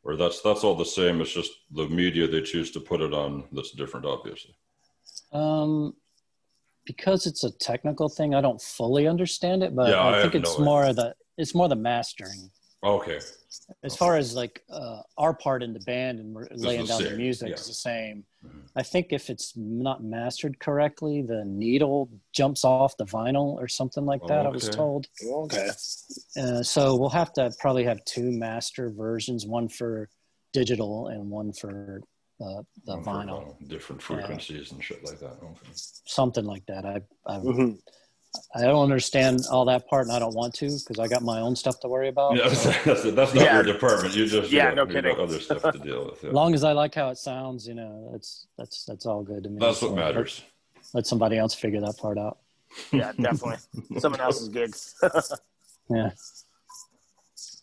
Or 0.04 0.16
that's 0.16 0.42
that's 0.42 0.64
all 0.64 0.76
the 0.76 0.86
same, 0.86 1.22
it's 1.22 1.34
just 1.34 1.52
the 1.72 1.88
media 1.88 2.28
they 2.28 2.42
choose 2.42 2.72
to 2.72 2.80
put 2.80 3.02
it 3.02 3.14
on 3.14 3.46
that's 3.52 3.72
different, 3.72 4.06
obviously. 4.06 4.56
Um, 5.32 5.94
because 6.86 7.28
it's 7.28 7.44
a 7.44 7.52
technical 7.52 8.10
thing, 8.10 8.34
I 8.34 8.42
don't 8.42 8.62
fully 8.62 9.08
understand 9.08 9.64
it, 9.64 9.76
but 9.76 9.90
Yeah, 9.90 10.02
I 10.02 10.20
I 10.20 10.22
think 10.22 10.36
it's 10.36 10.58
no 10.58 10.66
more 10.66 10.94
the 10.94 11.16
it's 11.38 11.56
more 11.56 11.70
the 11.70 11.76
mastering. 11.76 12.52
Okay. 12.84 13.20
As 13.84 13.96
far 13.96 14.18
as 14.18 14.34
like 14.36 14.64
uh, 14.70 15.02
our 15.18 15.34
part 15.34 15.62
in 15.62 15.74
the 15.74 15.80
band 15.82 16.20
and 16.20 16.34
we're 16.34 16.48
laying 16.56 16.82
the 16.82 16.88
down 16.88 17.04
the 17.04 17.12
music 17.12 17.50
yeah. 17.50 17.56
is 17.56 17.68
the 17.68 17.74
same. 17.74 18.26
Mhm. 18.44 18.64
I 18.76 18.82
think 18.82 19.08
if 19.12 19.30
it's 19.30 19.56
not 19.56 20.04
mastered 20.04 20.58
correctly, 20.60 21.22
the 21.22 21.44
needle 21.46 22.10
jumps 22.34 22.64
off 22.64 22.98
the 22.98 23.06
vinyl 23.06 23.54
or 23.62 23.68
something 23.68 24.06
like 24.06 24.26
that. 24.28 24.46
I 24.46 24.50
was 24.50 24.68
Okay. 24.68 24.76
told. 24.78 25.08
Okay. 25.24 25.70
Uh, 26.38 26.64
so 26.64 26.96
we'll 26.96 27.10
have 27.10 27.34
to 27.34 27.52
probably 27.60 27.84
have 27.84 28.04
two 28.06 28.32
master 28.32 28.90
versions, 28.90 29.46
one 29.46 29.68
for 29.68 30.10
digital 30.54 31.08
and 31.08 31.30
one 31.30 31.54
for 31.54 32.02
uh, 32.40 32.64
the 32.86 32.96
One 32.98 33.04
for 33.04 33.12
vinyl, 33.12 33.68
Different 33.68 34.02
frequencies 34.02 34.72
and 34.72 34.84
shit 34.84 35.04
like 35.04 35.20
that. 35.20 35.38
Okay. 35.44 35.72
something 35.74 36.46
like 36.46 36.66
that. 36.66 36.84
I 36.86 37.02
I, 37.28 37.38
Mhm. 37.38 37.80
I 38.56 38.62
don't 38.62 38.82
understand 38.84 39.42
all 39.52 39.66
that 39.66 39.88
part, 39.90 40.08
and 40.08 40.16
I 40.16 40.20
don't 40.20 40.34
want 40.34 40.54
to 40.56 40.68
because 40.70 41.00
I 41.00 41.08
got 41.08 41.22
my 41.22 41.40
own 41.42 41.56
stuff 41.56 41.80
to 41.82 41.88
worry 41.90 42.08
about. 42.08 42.38
Yeah, 42.38 42.48
that's, 42.50 42.64
that's, 42.86 43.04
that's 43.12 43.34
not 43.34 43.44
Yeah. 43.44 43.54
your 43.56 43.64
department. 43.64 44.16
You 44.16 44.26
just 44.26 44.52
Yeah, 44.52 44.70
you 44.70 44.76
no 44.76 44.86
kidding. 44.86 45.18
other 45.20 45.40
stuff 45.48 45.62
to 45.74 45.78
deal 45.80 46.06
with. 46.06 46.24
Yeah. 46.24 46.30
As 46.30 46.34
long 46.36 46.54
as 46.54 46.64
I 46.64 46.72
like 46.72 46.96
how 46.96 47.10
it 47.10 47.18
sounds, 47.18 47.68
you 47.68 47.74
know, 47.74 48.10
that's 48.14 48.48
that's 48.58 48.86
that's 48.86 49.06
all 49.06 49.22
good 49.24 49.44
to 49.44 49.50
me. 49.50 49.60
That's 49.60 49.80
So 49.80 49.88
what 49.88 49.98
matters. 49.98 50.44
Let, 50.76 50.96
let 50.96 51.08
somebody 51.08 51.38
else 51.38 51.54
figure 51.54 51.82
that 51.82 51.98
part 51.98 52.18
out. 52.18 52.38
Yeah, 52.92 53.12
definitely. 53.20 53.58
Someone 54.00 54.22
else's 54.22 54.48
gig. 54.50 54.74
Yeah. 55.90 56.12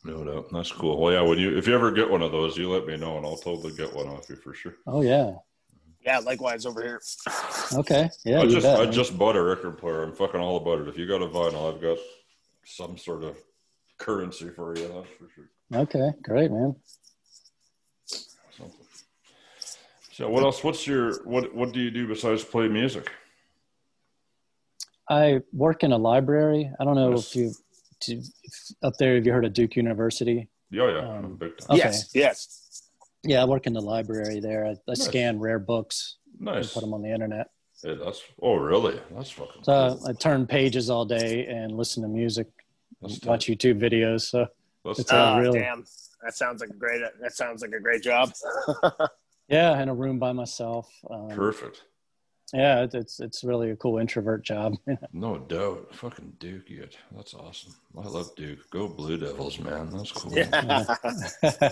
No 0.04 0.22
doubt. 0.24 0.46
That's 0.52 0.70
cool. 0.72 1.00
Well, 1.00 1.12
yeah. 1.14 1.22
When 1.22 1.38
you 1.38 1.56
if 1.56 1.66
you 1.66 1.74
ever 1.74 1.90
get 1.90 2.10
one 2.10 2.20
of 2.22 2.30
those, 2.30 2.58
you 2.58 2.68
let 2.70 2.86
me 2.86 2.96
know, 2.98 3.16
and 3.16 3.24
I'll 3.24 3.36
totally 3.38 3.72
get 3.72 3.94
one 3.94 4.06
off 4.08 4.28
you 4.28 4.36
for 4.36 4.52
sure. 4.52 4.74
Oh 4.86 5.00
yeah. 5.00 5.34
Yeah, 6.08 6.18
likewise 6.20 6.64
over 6.64 6.82
here. 6.82 7.00
Okay. 7.74 8.08
Yeah. 8.24 8.40
I 8.40 8.46
just 8.46 8.64
bet, 8.64 8.80
I 8.80 8.84
man. 8.84 8.92
just 8.92 9.18
bought 9.18 9.36
a 9.36 9.42
record 9.42 9.76
player. 9.76 10.02
I'm 10.02 10.14
fucking 10.14 10.40
all 10.40 10.56
about 10.56 10.80
it. 10.80 10.88
If 10.88 10.96
you 10.96 11.06
got 11.06 11.20
a 11.20 11.26
vinyl, 11.26 11.70
I've 11.74 11.82
got 11.82 11.98
some 12.64 12.96
sort 12.96 13.24
of 13.24 13.36
currency 13.98 14.48
for 14.48 14.74
you. 14.74 14.88
That's 14.88 15.06
for 15.18 15.28
sure. 15.34 15.50
Okay. 15.82 16.10
Great, 16.22 16.50
man. 16.50 16.74
Something. 18.06 18.72
So 20.12 20.30
what 20.30 20.42
else? 20.44 20.64
What's 20.64 20.86
your 20.86 21.22
what? 21.24 21.54
What 21.54 21.72
do 21.74 21.80
you 21.80 21.90
do 21.90 22.08
besides 22.08 22.42
play 22.42 22.68
music? 22.68 23.10
I 25.10 25.40
work 25.52 25.84
in 25.84 25.92
a 25.92 25.98
library. 25.98 26.70
I 26.80 26.84
don't 26.84 26.94
know 26.94 27.10
Yes. 27.10 27.28
if 27.28 27.36
you 27.36 27.52
to, 28.00 28.12
if 28.44 28.54
up 28.82 28.94
there. 28.98 29.14
Have 29.16 29.26
you 29.26 29.32
heard 29.32 29.44
of 29.44 29.52
Duke 29.52 29.76
University? 29.76 30.48
Yeah, 30.70 30.90
yeah, 30.90 31.18
Um, 31.18 31.36
big 31.36 31.56
time. 31.58 31.76
Okay. 31.76 31.78
Yes, 31.84 32.10
yes. 32.14 32.87
Yeah, 33.24 33.42
I 33.42 33.44
work 33.46 33.66
in 33.66 33.72
the 33.72 33.80
library 33.80 34.40
there. 34.40 34.64
I, 34.66 34.70
I 34.70 34.74
Nice. 34.88 35.04
scan 35.04 35.38
rare 35.40 35.58
books 35.58 36.16
and 36.40 36.70
put 36.72 36.80
them 36.80 36.94
on 36.94 37.02
the 37.02 37.10
internet. 37.12 37.50
Hey, 37.82 37.94
that's 37.94 38.22
oh 38.42 38.54
really? 38.56 39.00
That's 39.12 39.30
fucking. 39.30 39.62
So 39.64 39.96
cool. 39.98 40.08
I 40.08 40.12
turn 40.12 40.46
pages 40.46 40.90
all 40.90 41.04
day 41.04 41.46
and 41.46 41.72
listen 41.76 42.02
to 42.02 42.08
music, 42.08 42.48
That's 43.00 43.20
watch 43.24 43.46
tight. 43.46 43.58
YouTube 43.58 43.80
videos. 43.80 44.22
So 44.22 44.46
That's 44.84 45.00
it's 45.00 45.10
tight. 45.10 45.44
a 45.44 45.48
Ah, 45.48 45.52
damn. 45.52 45.84
That 46.24 46.34
sounds 46.34 46.60
like 46.60 46.70
a 46.70 46.74
great. 46.74 47.00
That 47.20 47.32
sounds 47.34 47.62
like 47.62 47.72
a 47.72 47.80
great 47.80 48.02
job. 48.02 48.32
yeah, 49.48 49.80
in 49.80 49.88
a 49.88 49.94
room 49.94 50.18
by 50.18 50.32
myself. 50.32 50.90
Um, 51.08 51.28
perfect. 51.28 51.82
yeah, 52.52 52.82
it, 52.82 52.94
it's 52.94 53.20
it's 53.20 53.44
really 53.44 53.70
a 53.70 53.76
cool 53.76 53.98
introvert 53.98 54.44
job. 54.44 54.74
No 55.12 55.38
doubt. 55.38 55.94
Fucking 55.94 56.32
Duke 56.40 56.70
it. 56.70 56.96
That's 57.14 57.34
awesome. 57.34 57.74
I 57.96 58.08
love 58.08 58.34
Duke. 58.36 58.68
Go 58.70 58.88
Blue 58.88 59.16
Devils, 59.18 59.58
man. 59.60 59.90
That's 59.90 60.10
cool. 60.12 60.32
Yeah. 60.36 60.84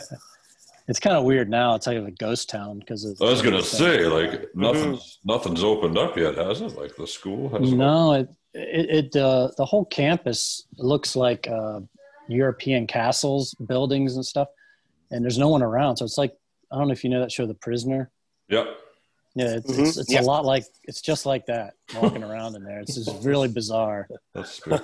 it's 0.88 1.00
kind 1.00 1.16
of 1.16 1.24
weird 1.24 1.50
now. 1.50 1.74
It's 1.74 1.86
like 1.86 1.98
a 1.98 2.10
ghost 2.10 2.48
town 2.48 2.78
because 2.78 3.04
I 3.20 3.24
was 3.24 3.42
gonna 3.42 3.62
say, 3.62 4.06
like 4.06 4.54
nothing's 4.54 5.18
nothing's 5.24 5.62
opened 5.62 5.98
up 5.98 6.16
yet, 6.16 6.36
has 6.36 6.60
it? 6.60 6.76
Like 6.76 6.94
the 6.96 7.06
school 7.06 7.48
has. 7.50 7.72
No, 7.72 8.12
it 8.14 8.28
it, 8.54 9.14
it 9.14 9.16
uh, 9.16 9.50
the 9.56 9.64
whole 9.64 9.84
campus 9.84 10.66
looks 10.78 11.16
like 11.16 11.48
uh, 11.48 11.80
European 12.28 12.86
castles, 12.86 13.54
buildings, 13.66 14.16
and 14.16 14.24
stuff, 14.24 14.48
and 15.10 15.24
there's 15.24 15.38
no 15.38 15.48
one 15.48 15.62
around. 15.62 15.96
So 15.96 16.04
it's 16.04 16.18
like 16.18 16.36
I 16.72 16.78
don't 16.78 16.88
know 16.88 16.92
if 16.92 17.04
you 17.04 17.10
know 17.10 17.20
that 17.20 17.32
show, 17.32 17.46
The 17.46 17.54
Prisoner. 17.54 18.10
Yep. 18.48 18.66
Yeah, 19.36 19.56
it's 19.56 19.70
Mhm. 19.70 19.86
it's, 19.86 19.96
it's 19.98 20.10
Yeah. 20.12 20.22
a 20.22 20.22
lot 20.22 20.46
like 20.46 20.64
it's 20.84 21.02
just 21.02 21.26
like 21.26 21.44
that 21.46 21.74
walking 22.00 22.22
around 22.24 22.56
in 22.56 22.64
there. 22.64 22.80
It's 22.80 22.94
just 22.94 23.10
really 23.22 23.48
bizarre. 23.48 24.08
That's 24.34 24.50
spooky. 24.52 24.82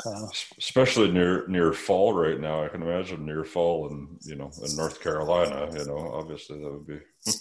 So, 0.00 0.28
Especially 0.58 1.10
near 1.10 1.46
near 1.48 1.72
fall 1.72 2.12
right 2.12 2.38
now. 2.38 2.62
I 2.62 2.68
can 2.68 2.82
imagine 2.82 3.24
near 3.24 3.44
fall 3.44 3.88
in 3.88 4.18
you 4.24 4.36
know 4.36 4.50
in 4.62 4.76
North 4.76 5.00
Carolina. 5.00 5.70
You 5.72 5.86
know, 5.86 6.12
obviously 6.12 6.58
that 6.62 6.70
would 6.70 6.86
be 6.86 6.98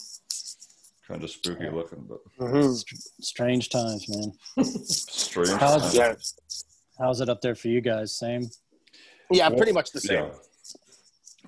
kind 1.07 1.21
of 1.21 1.29
spooky 1.29 1.69
looking, 1.69 2.07
but 2.07 2.19
Mhm. 2.39 2.81
strange 3.19 3.67
times, 3.69 4.07
man. 4.07 4.31
strange. 4.85 5.49
How's- 5.49 5.81
times. 5.81 5.95
Yeah, 5.95 6.15
How's 6.97 7.19
it 7.19 7.27
up 7.27 7.41
there 7.41 7.55
for 7.55 7.67
you 7.67 7.81
guys? 7.81 8.15
Same. 8.17 8.49
yeah, 9.31 9.49
pretty 9.49 9.73
much 9.73 9.91
the 9.91 9.99
same. 9.99 10.31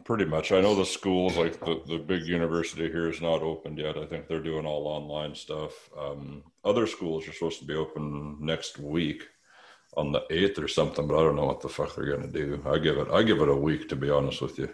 Pretty 0.06 0.26
much. 0.26 0.52
I 0.52 0.62
know 0.62 0.76
the 0.76 0.86
schools, 1.00 1.38
like 1.38 1.60
the, 1.60 1.82
the 1.88 1.98
big 1.98 2.26
university 2.26 2.90
here, 2.90 3.10
is 3.10 3.22
not 3.22 3.42
opened 3.42 3.78
yet. 3.78 3.98
I 3.98 4.06
think 4.06 4.28
they're 4.28 4.42
doing 4.42 4.66
all 4.66 4.88
online 4.88 5.34
stuff. 5.36 5.90
Um, 5.98 6.44
other 6.66 6.88
schools 6.88 7.28
are 7.28 7.34
supposed 7.34 7.60
to 7.60 7.66
be 7.66 7.76
open 7.76 8.38
next 8.40 8.78
week 8.80 9.24
on 9.96 10.12
the 10.12 10.24
eighth 10.32 10.58
or 10.60 10.68
something, 10.68 11.08
but 11.08 11.16
I 11.20 11.24
don't 11.24 11.36
know 11.36 11.46
what 11.46 11.62
the 11.62 11.70
fuck 11.70 11.96
they're 11.96 12.16
gonna 12.18 12.28
do. 12.32 12.62
I 12.66 12.80
give 12.80 12.98
it 12.98 13.08
I 13.12 13.22
give 13.24 13.42
it 13.42 13.48
a 13.48 13.56
week 13.56 13.88
to 13.90 13.96
be 13.96 14.10
honest 14.10 14.42
with 14.42 14.58
you 14.58 14.74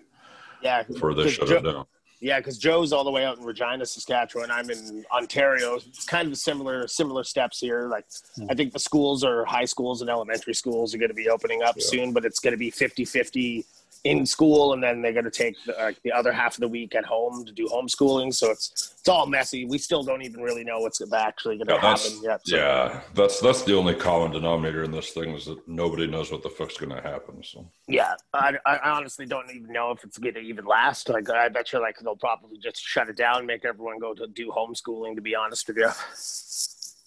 Yeah, 0.64 0.84
before 0.84 1.14
they 1.14 1.30
shut 1.30 1.48
Jo- 1.50 1.58
it 1.58 1.64
down. 1.64 1.86
Yeah, 2.22 2.40
because 2.40 2.58
Joe's 2.58 2.92
all 2.94 3.04
the 3.06 3.12
way 3.12 3.24
out 3.26 3.38
in 3.38 3.44
Regina, 3.46 3.86
Saskatchewan. 3.86 4.50
I'm 4.52 4.70
in 4.70 5.06
Ontario. 5.14 5.76
It's 5.76 6.06
kind 6.06 6.30
of 6.32 6.38
similar 6.38 6.88
similar 6.88 7.24
steps 7.26 7.60
here. 7.60 7.88
Like 7.90 8.06
I 8.50 8.54
think 8.56 8.72
the 8.74 8.80
schools 8.80 9.24
or 9.26 9.44
high 9.46 9.66
schools 9.66 10.02
and 10.02 10.10
elementary 10.10 10.54
schools 10.54 10.94
are 10.96 10.98
going 10.98 11.10
to 11.10 11.16
be 11.16 11.30
opening 11.30 11.64
up 11.64 11.76
Yeah. 11.78 11.86
soon, 11.88 12.14
but 12.14 12.24
it's 12.26 12.40
going 12.40 12.54
to 12.54 12.58
be 12.58 12.72
50-50 12.72 13.66
in 14.04 14.26
school, 14.26 14.74
and 14.74 14.82
then 14.82 15.02
they're 15.02 15.14
going 15.14 15.26
to 15.26 15.32
take 15.32 15.56
the, 15.66 15.74
like 15.74 16.02
the 16.04 16.12
other 16.12 16.32
half 16.32 16.56
of 16.56 16.62
the 16.62 16.68
week 16.68 16.96
at 16.96 17.06
home 17.06 17.46
to 17.46 17.52
do 17.52 17.68
homeschooling. 17.68 18.34
So 18.34 18.52
it's 18.52 18.96
it's 19.00 19.08
all 19.08 19.26
messy. 19.26 19.66
We 19.66 19.78
still 19.78 20.04
don't 20.04 20.22
even 20.22 20.42
really 20.42 20.64
know 20.64 20.80
what's 20.80 21.02
actually 21.14 21.58
going 21.58 21.68
to 21.68 21.74
Yeah, 21.76 21.82
happen 21.82 22.12
yet. 22.24 22.42
So. 22.46 22.56
yeah, 22.56 23.02
that's 23.14 23.40
that's 23.40 23.64
the 23.64 23.76
only 23.76 23.96
common 23.96 24.32
denominator 24.32 24.84
in 24.84 24.92
this 24.92 25.12
thing 25.12 25.32
is 25.36 25.46
that 25.46 25.68
nobody 25.68 26.08
knows 26.08 26.32
what 26.32 26.44
the 26.44 26.50
fuck's 26.50 26.78
gonna 26.78 27.02
happen. 27.02 27.44
So 27.44 27.70
Yeah, 27.88 28.14
I, 28.34 28.54
I 28.66 28.78
honestly 28.92 29.26
don't 29.26 29.50
even 29.50 29.72
know 29.72 29.92
if 29.92 30.04
it's 30.04 30.18
going 30.18 30.36
to 30.36 30.40
even 30.42 30.66
last. 30.66 31.10
Like, 31.10 31.30
I 31.30 31.50
bet 31.50 31.74
you, 31.74 31.82
like, 31.82 31.98
they'll 32.00 32.16
probably 32.16 32.58
just 32.58 32.82
shut 32.82 33.10
it 33.10 33.18
down, 33.18 33.46
make 33.46 33.66
everyone 33.66 34.00
go 34.00 34.14
to 34.14 34.28
do 34.28 34.52
homeschooling. 34.56 35.16
To 35.16 35.22
be 35.22 35.36
honest 35.36 35.68
with 35.68 35.78
you, 35.78 35.90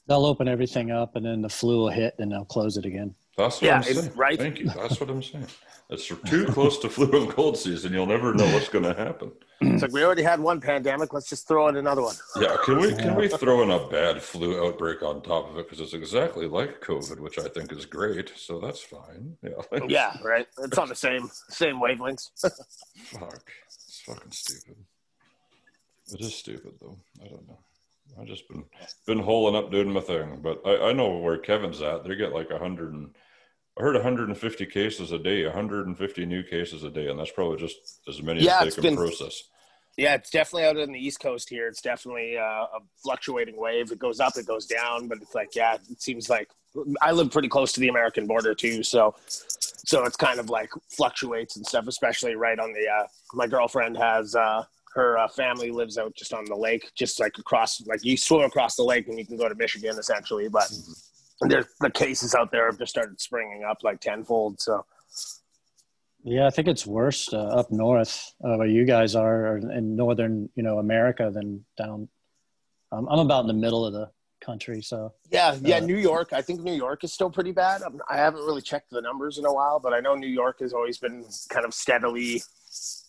They'll 0.08 0.26
open 0.26 0.48
everything 0.48 0.90
up, 0.90 1.14
and 1.14 1.24
then 1.24 1.42
the 1.42 1.48
flu 1.48 1.78
will 1.78 1.90
hit, 1.90 2.16
and 2.18 2.32
they'll 2.32 2.44
close 2.44 2.76
it 2.76 2.84
again. 2.84 3.14
That's 3.36 3.56
what 3.60 3.68
Yeah, 3.68 3.76
I'm 3.76 3.82
saying. 3.82 4.12
right. 4.14 4.38
Thank 4.38 4.58
you. 4.60 4.66
That's 4.66 5.00
what 5.00 5.10
I'm 5.10 5.22
saying. 5.32 5.46
It's 5.90 6.06
too 6.06 6.46
close 6.46 6.78
to 6.78 6.88
flu 6.88 7.10
and 7.22 7.30
cold 7.30 7.58
season. 7.58 7.92
You'll 7.92 8.06
never 8.06 8.32
know 8.32 8.46
what's 8.54 8.68
gonna 8.70 8.94
happen. 8.94 9.30
it's 9.60 9.82
like 9.82 9.92
we 9.92 10.02
already 10.02 10.22
had 10.22 10.40
one 10.40 10.58
pandemic. 10.60 11.12
Let's 11.12 11.28
just 11.28 11.46
throw 11.46 11.68
in 11.68 11.76
another 11.76 12.00
one. 12.02 12.14
Yeah, 12.40 12.56
can 12.64 12.78
we 12.78 12.94
can 12.94 13.14
we 13.14 13.28
throw 13.42 13.62
in 13.62 13.70
a 13.70 13.86
bad 13.88 14.22
flu 14.22 14.64
outbreak 14.66 15.02
on 15.02 15.20
top 15.22 15.50
of 15.50 15.58
it 15.58 15.66
because 15.68 15.80
it's 15.80 15.92
exactly 15.92 16.46
like 16.46 16.80
COVID, 16.80 17.20
which 17.20 17.38
I 17.38 17.48
think 17.48 17.72
is 17.72 17.84
great. 17.84 18.32
So 18.36 18.58
that's 18.58 18.80
fine. 18.80 19.36
Yeah, 19.42 19.80
Yeah, 19.86 20.16
right. 20.24 20.46
It's 20.62 20.78
on 20.78 20.88
the 20.88 20.94
same 20.94 21.28
same 21.50 21.76
wavelengths. 21.76 22.30
Fuck, 22.40 23.50
it's 23.66 24.02
fucking 24.06 24.30
stupid. 24.32 24.76
It 26.14 26.20
is 26.20 26.34
stupid 26.34 26.72
though. 26.80 26.98
I 27.22 27.28
don't 27.28 27.46
know. 27.48 27.58
I 28.20 28.24
just 28.24 28.48
been 28.48 28.64
been 29.06 29.18
holing 29.20 29.56
up 29.56 29.70
doing 29.70 29.92
my 29.92 30.00
thing, 30.00 30.40
but 30.42 30.60
I, 30.66 30.88
I 30.88 30.92
know 30.92 31.16
where 31.18 31.38
Kevin's 31.38 31.80
at. 31.82 32.04
They 32.04 32.14
get 32.14 32.32
like 32.32 32.50
a 32.50 32.58
hundred 32.58 32.92
and 32.94 33.14
I 33.78 33.82
heard 33.82 33.94
150 33.94 34.66
cases 34.66 35.12
a 35.12 35.18
day, 35.18 35.44
150 35.44 36.26
new 36.26 36.42
cases 36.42 36.84
a 36.84 36.90
day, 36.90 37.08
and 37.08 37.18
that's 37.18 37.30
probably 37.30 37.56
just 37.58 38.00
as 38.08 38.22
many 38.22 38.42
Yeah, 38.42 38.60
as 38.62 38.76
they 38.76 38.82
can 38.82 38.90
been- 38.90 38.96
process. 38.96 39.44
yeah, 39.96 40.14
it's 40.14 40.28
definitely 40.30 40.64
out 40.66 40.76
on 40.78 40.92
the 40.92 40.98
East 40.98 41.20
Coast 41.20 41.48
here. 41.48 41.68
It's 41.68 41.80
definitely 41.80 42.36
uh, 42.36 42.42
a 42.42 42.78
fluctuating 43.02 43.56
wave. 43.56 43.90
It 43.90 43.98
goes 43.98 44.20
up, 44.20 44.36
it 44.36 44.46
goes 44.46 44.66
down, 44.66 45.08
but 45.08 45.18
it's 45.22 45.34
like, 45.34 45.54
yeah, 45.54 45.78
it 45.90 46.02
seems 46.02 46.28
like 46.28 46.48
I 47.00 47.12
live 47.12 47.30
pretty 47.30 47.48
close 47.48 47.72
to 47.72 47.80
the 47.80 47.88
American 47.88 48.26
border 48.26 48.54
too, 48.54 48.82
so 48.82 49.14
so 49.84 50.04
it's 50.04 50.16
kind 50.16 50.38
of 50.38 50.48
like 50.50 50.70
fluctuates 50.90 51.56
and 51.56 51.66
stuff, 51.66 51.86
especially 51.88 52.34
right 52.34 52.58
on 52.58 52.72
the. 52.74 52.86
Uh, 52.88 53.06
my 53.34 53.46
girlfriend 53.46 53.96
has 53.96 54.34
uh, 54.34 54.64
her 54.94 55.18
uh, 55.18 55.28
family 55.28 55.70
lives 55.70 55.98
out 55.98 56.14
just 56.14 56.32
on 56.34 56.44
the 56.44 56.56
lake, 56.56 56.90
just 56.94 57.18
like 57.18 57.38
across, 57.38 57.80
like 57.86 58.04
you 58.04 58.16
swim 58.16 58.42
across 58.42 58.76
the 58.76 58.82
lake 58.82 59.08
and 59.08 59.18
you 59.18 59.26
can 59.26 59.36
go 59.36 59.48
to 59.48 59.54
Michigan 59.54 59.98
essentially. 59.98 60.48
But 60.48 60.70
there's 61.40 61.66
the 61.80 61.90
cases 61.90 62.34
out 62.34 62.52
there 62.52 62.66
have 62.66 62.78
just 62.78 62.90
started 62.90 63.20
springing 63.20 63.64
up 63.64 63.78
like 63.82 64.00
tenfold. 64.00 64.60
So 64.60 64.84
Yeah, 66.24 66.46
I 66.46 66.50
think 66.50 66.68
it's 66.68 66.86
worse 66.86 67.32
uh, 67.32 67.38
up 67.38 67.70
north 67.70 68.32
uh, 68.44 68.56
where 68.56 68.68
you 68.68 68.84
guys 68.84 69.14
are 69.14 69.46
or 69.46 69.56
in 69.58 69.96
northern, 69.96 70.48
you 70.54 70.62
know, 70.62 70.78
America 70.78 71.30
than 71.32 71.64
down. 71.76 72.08
Um, 72.92 73.08
I'm 73.10 73.20
about 73.20 73.40
in 73.40 73.46
the 73.46 73.54
middle 73.54 73.86
of 73.86 73.94
the 73.94 74.10
country, 74.42 74.82
so 74.82 75.12
yeah, 75.30 75.56
yeah, 75.62 75.76
Uh, 75.76 75.80
New 75.80 75.96
York. 75.96 76.32
I 76.32 76.42
think 76.42 76.60
New 76.60 76.74
York 76.74 77.04
is 77.04 77.12
still 77.12 77.30
pretty 77.30 77.52
bad. 77.52 77.82
I'm, 77.82 78.00
I 78.10 78.16
haven't 78.16 78.44
really 78.44 78.60
checked 78.60 78.90
the 78.90 79.00
numbers 79.00 79.38
in 79.38 79.46
a 79.46 79.52
while, 79.52 79.80
but 79.80 79.94
I 79.94 80.00
know 80.00 80.14
New 80.14 80.26
York 80.28 80.60
has 80.60 80.72
always 80.74 80.98
been 80.98 81.24
kind 81.48 81.64
of 81.64 81.72
steadily 81.72 82.42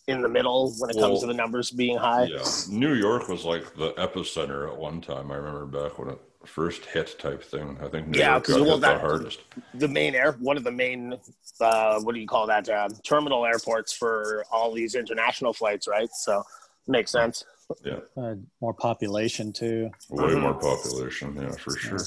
in 0.06 0.22
the 0.22 0.28
middle 0.28 0.72
when 0.78 0.90
it 0.90 0.98
comes 0.98 1.20
to 1.20 1.26
the 1.26 1.34
numbers 1.34 1.70
being 1.70 1.96
high. 1.98 2.24
Yeah, 2.24 2.44
New 2.68 2.94
York 2.94 3.28
was 3.28 3.44
like 3.44 3.74
the 3.76 3.92
epicenter 3.94 4.68
at 4.70 4.76
one 4.78 5.00
time. 5.00 5.30
I 5.30 5.36
remember 5.36 5.66
back 5.66 5.98
when 5.98 6.08
it 6.10 6.18
first 6.46 6.84
hit, 6.86 7.18
type 7.18 7.42
thing. 7.42 7.78
I 7.82 7.88
think 7.88 8.08
New 8.08 8.18
Yeah, 8.18 8.32
York 8.32 8.44
'cause, 8.44 8.56
got 8.56 8.66
well, 8.66 8.76
hit 8.76 8.80
the 8.82 8.98
hardest. 8.98 9.40
the 9.74 9.88
main 9.88 10.14
air 10.14 10.32
one 10.40 10.56
of 10.58 10.64
the 10.64 10.70
main 10.70 11.18
uh, 11.60 12.00
what 12.00 12.14
do 12.14 12.20
you 12.20 12.26
call 12.26 12.46
that 12.46 12.68
uh, 12.68 12.88
terminal 13.02 13.46
airports 13.46 13.92
for 13.92 14.44
all 14.52 14.70
these 14.72 14.94
international 14.94 15.52
flights 15.54 15.86
right 15.88 16.10
so 16.12 16.42
makes 16.86 17.10
sense 17.12 17.44
Yeah, 17.84 18.00
uh, 18.16 18.34
more 18.60 18.74
population 18.74 19.52
too. 19.52 19.90
way 20.10 20.32
Mhm. 20.32 20.42
more 20.42 20.54
population. 20.54 21.34
Yeah, 21.36 21.50
for 21.52 21.76
sure. 21.78 21.98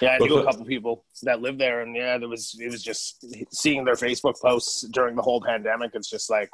yeah 0.00 0.10
i 0.14 0.18
But 0.18 0.28
knew 0.28 0.36
a 0.36 0.40
the- 0.40 0.44
couple 0.50 0.64
people 0.66 1.04
that 1.22 1.40
live 1.40 1.56
there 1.58 1.80
and 1.80 1.96
yeah 1.96 2.18
there 2.18 2.28
was 2.28 2.54
it 2.60 2.70
was 2.70 2.82
just 2.82 3.24
seeing 3.52 3.84
their 3.84 3.94
facebook 3.94 4.40
posts 4.40 4.82
during 4.92 5.16
the 5.16 5.22
whole 5.22 5.40
pandemic 5.40 5.92
it's 5.94 6.10
just 6.10 6.28
like 6.30 6.50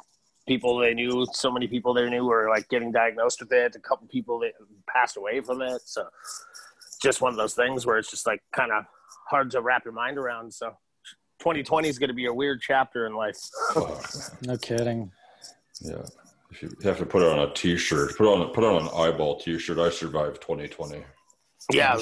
people 0.47 0.77
they 0.77 0.93
knew 0.93 1.25
so 1.33 1.51
many 1.51 1.67
people 1.67 1.93
they 1.93 2.09
knew 2.09 2.25
were 2.25 2.49
like 2.49 2.67
getting 2.69 2.91
diagnosed 2.91 3.39
with 3.41 3.51
it 3.51 3.75
a 3.75 3.79
couple 3.79 4.07
people 4.07 4.39
that 4.39 4.53
passed 4.87 5.17
away 5.17 5.41
from 5.41 5.61
it 5.61 5.81
so 5.85 6.07
just 7.01 7.21
one 7.21 7.31
of 7.31 7.37
those 7.37 7.53
things 7.53 7.85
where 7.85 7.97
it's 7.97 8.09
just 8.11 8.25
like 8.25 8.41
kind 8.53 8.71
of 8.71 8.85
hard 9.29 9.49
to 9.51 9.61
wrap 9.61 9.83
your 9.85 9.93
mind 9.93 10.17
around 10.17 10.53
so 10.53 10.67
2020 11.39 11.89
is 11.89 11.99
going 11.99 12.07
to 12.09 12.13
be 12.13 12.27
a 12.27 12.33
weird 12.33 12.61
chapter 12.61 13.05
in 13.05 13.13
life 13.15 13.37
Fuck, 13.73 13.89
man. 13.89 14.37
No 14.43 14.57
kidding. 14.57 15.11
Yeah. 15.81 16.05
If 16.53 16.61
you 16.61 16.69
have 16.83 16.99
to 16.99 17.05
put 17.05 17.23
it 17.23 17.29
on 17.29 17.39
a 17.39 17.53
T-shirt, 17.53 18.15
put 18.15 18.27
on 18.27 18.47
put 18.53 18.63
on 18.63 18.83
an 18.83 18.89
eyeball 18.95 19.39
T-shirt. 19.39 19.79
I 19.79 19.89
survived 19.89 20.41
2020. 20.41 21.03
Yeah, 21.71 21.99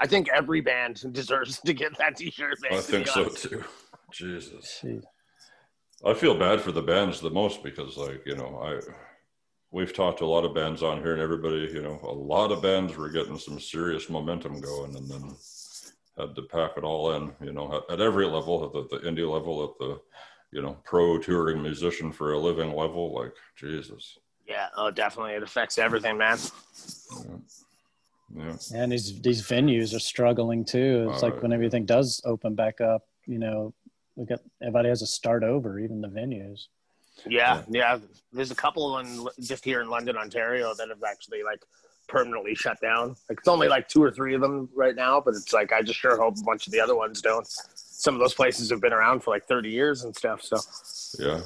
I 0.00 0.06
think 0.06 0.28
every 0.30 0.62
band 0.62 1.12
deserves 1.12 1.60
to 1.60 1.74
get 1.74 1.96
that 1.98 2.16
T-shirt. 2.16 2.56
Man, 2.62 2.78
I 2.78 2.80
think 2.80 3.06
so 3.08 3.28
too. 3.28 3.62
Jesus, 4.10 4.78
Gee. 4.80 5.00
I 6.06 6.14
feel 6.14 6.38
bad 6.38 6.60
for 6.60 6.72
the 6.72 6.82
bands 6.82 7.20
the 7.20 7.30
most 7.30 7.62
because, 7.62 7.96
like, 7.96 8.22
you 8.24 8.36
know, 8.36 8.58
I 8.62 8.80
we've 9.70 9.92
talked 9.92 10.20
to 10.20 10.24
a 10.24 10.26
lot 10.26 10.44
of 10.44 10.54
bands 10.54 10.82
on 10.82 11.02
here, 11.02 11.12
and 11.12 11.20
everybody, 11.20 11.68
you 11.72 11.82
know, 11.82 12.00
a 12.04 12.12
lot 12.12 12.52
of 12.52 12.62
bands 12.62 12.96
were 12.96 13.10
getting 13.10 13.38
some 13.38 13.60
serious 13.60 14.08
momentum 14.08 14.60
going, 14.60 14.96
and 14.96 15.10
then 15.10 15.36
had 16.18 16.34
to 16.36 16.42
pack 16.42 16.72
it 16.78 16.84
all 16.84 17.12
in. 17.12 17.32
You 17.42 17.52
know, 17.52 17.82
at, 17.90 17.94
at 17.94 18.00
every 18.00 18.24
level, 18.24 18.64
at 18.64 18.72
the, 18.72 18.96
the 18.96 19.06
indie 19.06 19.30
level, 19.30 19.62
at 19.64 19.78
the 19.78 20.00
you 20.54 20.62
know 20.62 20.76
pro 20.84 21.18
touring 21.18 21.60
musician 21.60 22.12
for 22.12 22.32
a 22.32 22.38
living 22.38 22.72
level. 22.74 23.12
Like, 23.12 23.34
Jesus. 23.56 24.16
Yeah, 24.46 24.68
oh, 24.76 24.90
definitely, 24.90 25.32
it 25.32 25.42
affects 25.42 25.78
everything, 25.78 26.16
man. 26.16 26.38
Yeah. 28.34 28.56
And 28.74 28.92
these 28.92 29.20
these 29.20 29.42
venues 29.42 29.94
are 29.94 30.00
struggling 30.00 30.64
too. 30.64 31.08
It's 31.10 31.22
Uh, 31.22 31.26
like 31.26 31.42
when 31.42 31.52
everything 31.52 31.84
does 31.84 32.20
open 32.24 32.54
back 32.54 32.80
up, 32.80 33.02
you 33.26 33.38
know, 33.38 33.74
we 34.16 34.26
got 34.26 34.40
everybody 34.62 34.88
has 34.88 35.00
to 35.00 35.06
start 35.06 35.42
over, 35.42 35.78
even 35.78 36.00
the 36.00 36.08
venues. 36.08 36.68
Yeah, 37.26 37.62
yeah. 37.68 37.98
There's 38.32 38.50
a 38.50 38.56
couple 38.56 38.98
in 38.98 39.26
just 39.40 39.64
here 39.64 39.80
in 39.80 39.88
London, 39.88 40.16
Ontario, 40.16 40.74
that 40.74 40.88
have 40.88 41.02
actually 41.04 41.42
like 41.42 41.62
permanently 42.08 42.54
shut 42.54 42.80
down. 42.80 43.16
Like 43.28 43.38
it's 43.38 43.48
only 43.48 43.68
like 43.68 43.88
two 43.88 44.02
or 44.02 44.10
three 44.10 44.34
of 44.34 44.40
them 44.40 44.68
right 44.74 44.94
now, 44.94 45.20
but 45.20 45.34
it's 45.34 45.52
like 45.52 45.72
I 45.72 45.82
just 45.82 45.98
sure 45.98 46.16
hope 46.16 46.36
a 46.38 46.42
bunch 46.42 46.66
of 46.66 46.72
the 46.72 46.80
other 46.80 46.96
ones 46.96 47.22
don't. 47.22 47.48
Some 48.04 48.12
of 48.12 48.20
those 48.20 48.34
places 48.34 48.68
have 48.68 48.82
been 48.82 48.92
around 48.92 49.20
for 49.20 49.30
like 49.30 49.46
30 49.46 49.70
years 49.70 50.04
and 50.04 50.14
stuff. 50.14 50.42
So, 50.42 50.58
Yeah. 51.18 51.40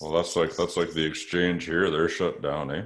Well, 0.00 0.10
that's 0.10 0.34
like 0.34 0.56
that's 0.56 0.76
like 0.76 0.90
the 0.90 1.04
exchange 1.04 1.66
here. 1.66 1.88
They're 1.88 2.08
shut 2.08 2.42
down, 2.42 2.74
eh? 2.74 2.82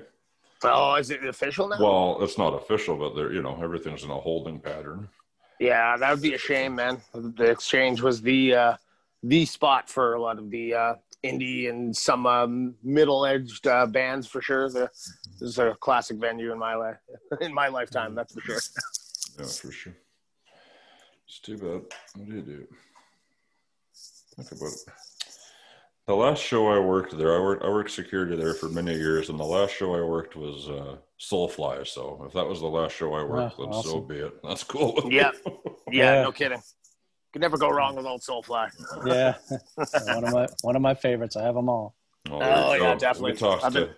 oh, 0.62 0.96
is 0.96 1.10
it 1.10 1.24
official 1.24 1.68
now? 1.68 1.76
Well, 1.80 2.18
it's 2.22 2.36
not 2.36 2.52
official, 2.52 2.98
but 2.98 3.16
they're 3.16 3.32
you 3.32 3.40
know 3.40 3.58
everything's 3.62 4.04
in 4.04 4.10
a 4.10 4.20
holding 4.20 4.60
pattern. 4.60 5.08
Yeah, 5.58 5.96
that 5.96 6.10
would 6.10 6.20
be 6.20 6.34
a 6.34 6.38
shame, 6.38 6.74
man. 6.74 7.00
The 7.14 7.44
exchange 7.44 8.02
was 8.02 8.20
the 8.20 8.54
uh, 8.54 8.76
the 9.22 9.46
spot 9.46 9.88
for 9.88 10.14
a 10.14 10.20
lot 10.20 10.38
of 10.38 10.50
the 10.50 10.74
uh, 10.74 10.94
indie 11.24 11.70
and 11.70 11.96
some 11.96 12.26
um, 12.26 12.74
middle-aged 12.82 13.66
uh, 13.66 13.86
bands 13.86 14.26
for 14.26 14.42
sure. 14.42 14.68
The, 14.68 14.90
this 15.40 15.48
is 15.48 15.58
a 15.58 15.74
classic 15.80 16.18
venue 16.18 16.52
in 16.52 16.58
my 16.58 16.74
life, 16.74 16.98
in 17.40 17.54
my 17.54 17.68
lifetime. 17.68 18.14
That's 18.14 18.34
for 18.34 18.40
sure. 18.42 18.60
Yeah, 19.38 19.46
for 19.46 19.72
sure. 19.72 19.96
It's 21.26 21.38
too 21.38 21.56
bad. 21.56 21.82
What 22.16 22.28
do 22.28 22.34
you 22.34 22.42
do? 22.42 22.66
Think 24.36 24.52
about 24.52 24.72
it. 24.72 24.92
The 26.06 26.14
last 26.14 26.42
show 26.42 26.68
I 26.70 26.78
worked 26.78 27.16
there, 27.16 27.34
I 27.34 27.40
worked 27.40 27.64
I 27.64 27.68
worked 27.68 27.90
security 27.90 28.36
there 28.36 28.52
for 28.52 28.68
many 28.68 28.92
years, 28.94 29.30
and 29.30 29.38
the 29.40 29.44
last 29.44 29.74
show 29.74 29.94
I 29.94 30.02
worked 30.02 30.36
was 30.36 30.68
uh, 30.68 30.96
Soulfly. 31.18 31.86
So 31.86 32.22
if 32.26 32.34
that 32.34 32.46
was 32.46 32.60
the 32.60 32.66
last 32.66 32.94
show 32.94 33.14
I 33.14 33.22
worked, 33.22 33.58
Wow, 33.58 33.70
then 33.72 33.82
so 33.82 34.00
be 34.00 34.16
it. 34.16 34.34
That's 34.44 34.64
cool. 34.64 35.00
Yeah. 35.10 35.30
Yeah, 35.90 36.14
Yeah. 36.16 36.22
no 36.22 36.32
kidding. 36.32 36.60
Could 37.32 37.40
never 37.40 37.56
go 37.56 37.70
wrong 37.70 37.96
with 37.96 38.04
old 38.04 38.20
Soulfly. 38.20 38.68
Yeah, 39.06 39.34
one 40.14 40.24
of 40.24 40.32
my 40.34 40.46
one 40.62 40.76
of 40.76 40.82
my 40.82 40.94
favorites. 40.94 41.36
I 41.36 41.42
have 41.44 41.54
them 41.54 41.68
all. 41.70 41.94
Oh, 42.30 42.38
Oh, 42.40 42.74
yeah, 42.74 42.94
definitely. 42.96 43.32
We 43.32 43.38
talked 43.38 43.64
I've 43.64 43.72
to 43.72 43.90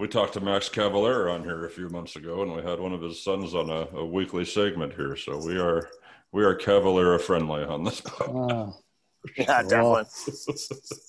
we 0.00 0.08
talked 0.08 0.34
to 0.34 0.40
Max 0.40 0.68
Cavalera 0.68 1.32
on 1.32 1.42
here 1.44 1.64
a 1.64 1.70
few 1.70 1.88
months 1.90 2.16
ago, 2.16 2.42
and 2.42 2.54
we 2.56 2.62
had 2.62 2.80
one 2.80 2.92
of 2.92 3.00
his 3.00 3.22
sons 3.22 3.54
on 3.54 3.70
a, 3.70 3.86
a 3.96 4.04
weekly 4.04 4.44
segment 4.44 4.94
here. 4.94 5.14
So 5.16 5.38
we 5.38 5.58
are 5.58 5.88
we 6.32 6.42
are 6.44 6.56
Cavalera 6.56 7.20
friendly 7.20 7.62
on 7.62 7.84
this. 7.84 8.00
podcast. 8.00 8.50
Oh, 8.52 8.76
Yeah, 9.36 9.62
Cool. 9.62 9.70
definitely. 9.70 10.04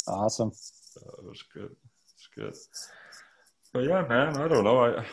awesome. 0.08 0.52
That 0.96 1.24
was 1.24 1.44
good. 1.54 1.76
It's 2.14 2.28
good. 2.36 2.56
But 3.74 3.84
yeah, 3.84 4.06
man, 4.08 4.38
I 4.38 4.48
don't 4.48 4.64
know. 4.64 4.84
I 4.84 5.06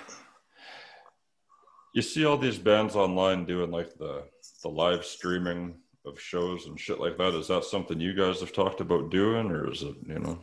you 1.95 2.03
see 2.03 2.25
all 2.25 2.37
these 2.37 2.59
bands 2.59 2.97
online 2.97 3.45
doing 3.45 3.71
like 3.71 3.95
the 3.99 4.25
the 4.62 4.69
live 4.69 5.05
streaming 5.05 5.77
of 6.07 6.21
shows 6.21 6.67
and 6.67 6.79
shit 6.79 7.01
like 7.01 7.17
that. 7.19 7.35
Is 7.35 7.49
that 7.49 7.64
something 7.64 8.01
you 8.01 8.14
guys 8.14 8.40
have 8.40 8.53
talked 8.53 8.81
about 8.81 9.11
doing, 9.11 9.51
or 9.51 9.71
is 9.71 9.83
it 9.83 9.95
you 10.07 10.19
know? 10.19 10.38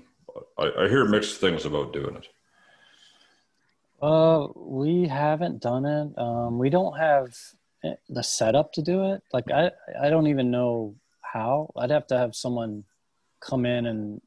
I, 0.58 0.86
I 0.86 0.88
hear 0.90 1.06
mixed 1.06 1.40
things 1.42 1.66
about 1.66 1.94
doing 1.94 2.16
it. 2.16 2.28
Uh, 4.02 4.48
we 4.56 5.08
haven't 5.08 5.62
done 5.62 5.86
it. 5.86 6.18
Um, 6.18 6.58
we 6.58 6.70
don't 6.70 6.98
have 6.98 7.36
eh, 7.84 7.94
the 8.10 8.24
setup 8.24 8.74
to 8.74 8.82
do 8.82 9.12
it. 9.14 9.22
Like 9.34 9.52
I, 9.52 9.72
I 10.02 10.10
don't 10.10 10.28
even 10.28 10.50
know 10.52 10.96
how. 11.32 11.72
I'd 11.78 11.92
have 11.92 12.08
to 12.08 12.18
have 12.18 12.36
someone 12.36 12.84
come 13.40 13.66
in 13.66 13.86
and 13.86 14.22